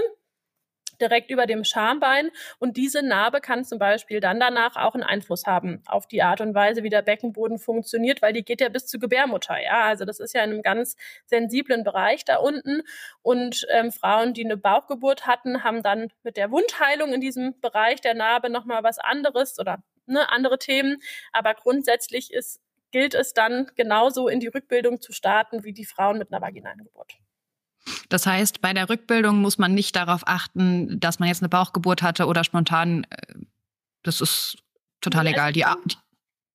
[1.00, 2.32] direkt über dem Schambein.
[2.60, 6.42] Und diese Narbe kann zum Beispiel dann danach auch einen Einfluss haben auf die Art
[6.42, 9.62] und Weise, wie der Beckenboden funktioniert, weil die geht ja bis zur Gebärmutter.
[9.62, 10.96] Ja, also das ist ja in einem ganz
[11.26, 12.82] sensiblen Bereich da unten.
[13.22, 18.02] Und ähm, Frauen, die eine Bauchgeburt hatten, haben dann mit der Wundheilung in diesem Bereich
[18.02, 20.98] der Narbe nochmal was anderes oder ne, andere Themen.
[21.32, 22.62] Aber grundsätzlich ist
[22.92, 26.84] gilt es dann genauso in die Rückbildung zu starten wie die Frauen mit einer vaginalen
[26.84, 27.14] Geburt.
[28.10, 32.02] Das heißt, bei der Rückbildung muss man nicht darauf achten, dass man jetzt eine Bauchgeburt
[32.02, 33.06] hatte oder spontan.
[33.10, 33.36] Äh,
[34.04, 34.58] das ist
[35.02, 35.54] total egal.
[35.54, 35.96] Die, die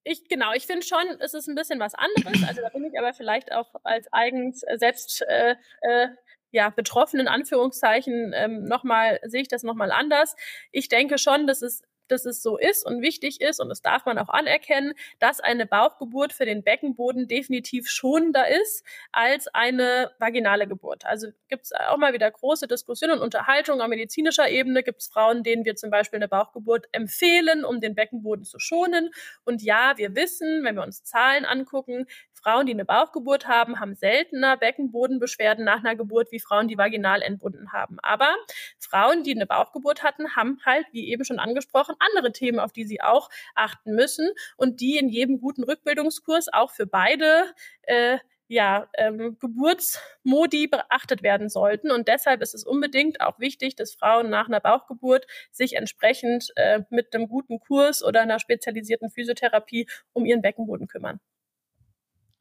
[0.05, 2.43] ich genau, ich finde schon, es ist ein bisschen was anderes.
[2.49, 6.09] Also da bin ich aber vielleicht auch als eigens selbst äh, äh,
[6.53, 10.37] ja, betroffen in Anführungszeichen ähm, nochmal, sehe ich das nochmal anders.
[10.73, 14.05] Ich denke schon, dass es dass es so ist und wichtig ist, und das darf
[14.07, 20.67] man auch anerkennen, dass eine Bauchgeburt für den Beckenboden definitiv schonender ist als eine vaginale
[20.67, 21.05] Geburt.
[21.05, 24.83] Also gibt es auch mal wieder große Diskussionen und Unterhaltungen auf medizinischer Ebene.
[24.83, 29.11] Gibt es Frauen, denen wir zum Beispiel eine Bauchgeburt empfehlen, um den Beckenboden zu schonen.
[29.45, 32.07] Und ja, wir wissen, wenn wir uns Zahlen angucken,
[32.43, 37.23] Frauen, die eine Bauchgeburt haben, haben seltener Beckenbodenbeschwerden nach einer Geburt wie Frauen, die vaginal
[37.23, 37.99] entbunden haben.
[38.03, 38.35] Aber
[38.79, 42.85] Frauen, die eine Bauchgeburt hatten, haben halt, wie eben schon angesprochen, andere Themen, auf die
[42.85, 48.19] sie auch achten müssen und die in jedem guten Rückbildungskurs auch für beide äh,
[48.51, 51.93] ja, ähm, Geburtsmodi beachtet werden sollten.
[51.93, 56.81] Und deshalb ist es unbedingt auch wichtig, dass Frauen nach einer Bauchgeburt sich entsprechend äh,
[56.91, 61.21] mit einem guten Kurs oder einer spezialisierten Physiotherapie um ihren Beckenboden kümmern.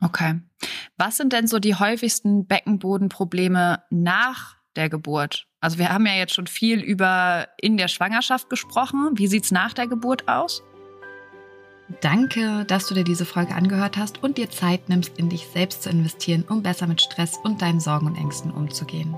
[0.01, 0.39] Okay.
[0.97, 5.47] Was sind denn so die häufigsten Beckenbodenprobleme nach der Geburt?
[5.61, 9.11] Also wir haben ja jetzt schon viel über in der Schwangerschaft gesprochen.
[9.15, 10.63] Wie sieht's nach der Geburt aus?
[12.01, 15.83] Danke, dass du dir diese Folge angehört hast und dir Zeit nimmst, in dich selbst
[15.83, 19.17] zu investieren, um besser mit Stress und deinen Sorgen und Ängsten umzugehen.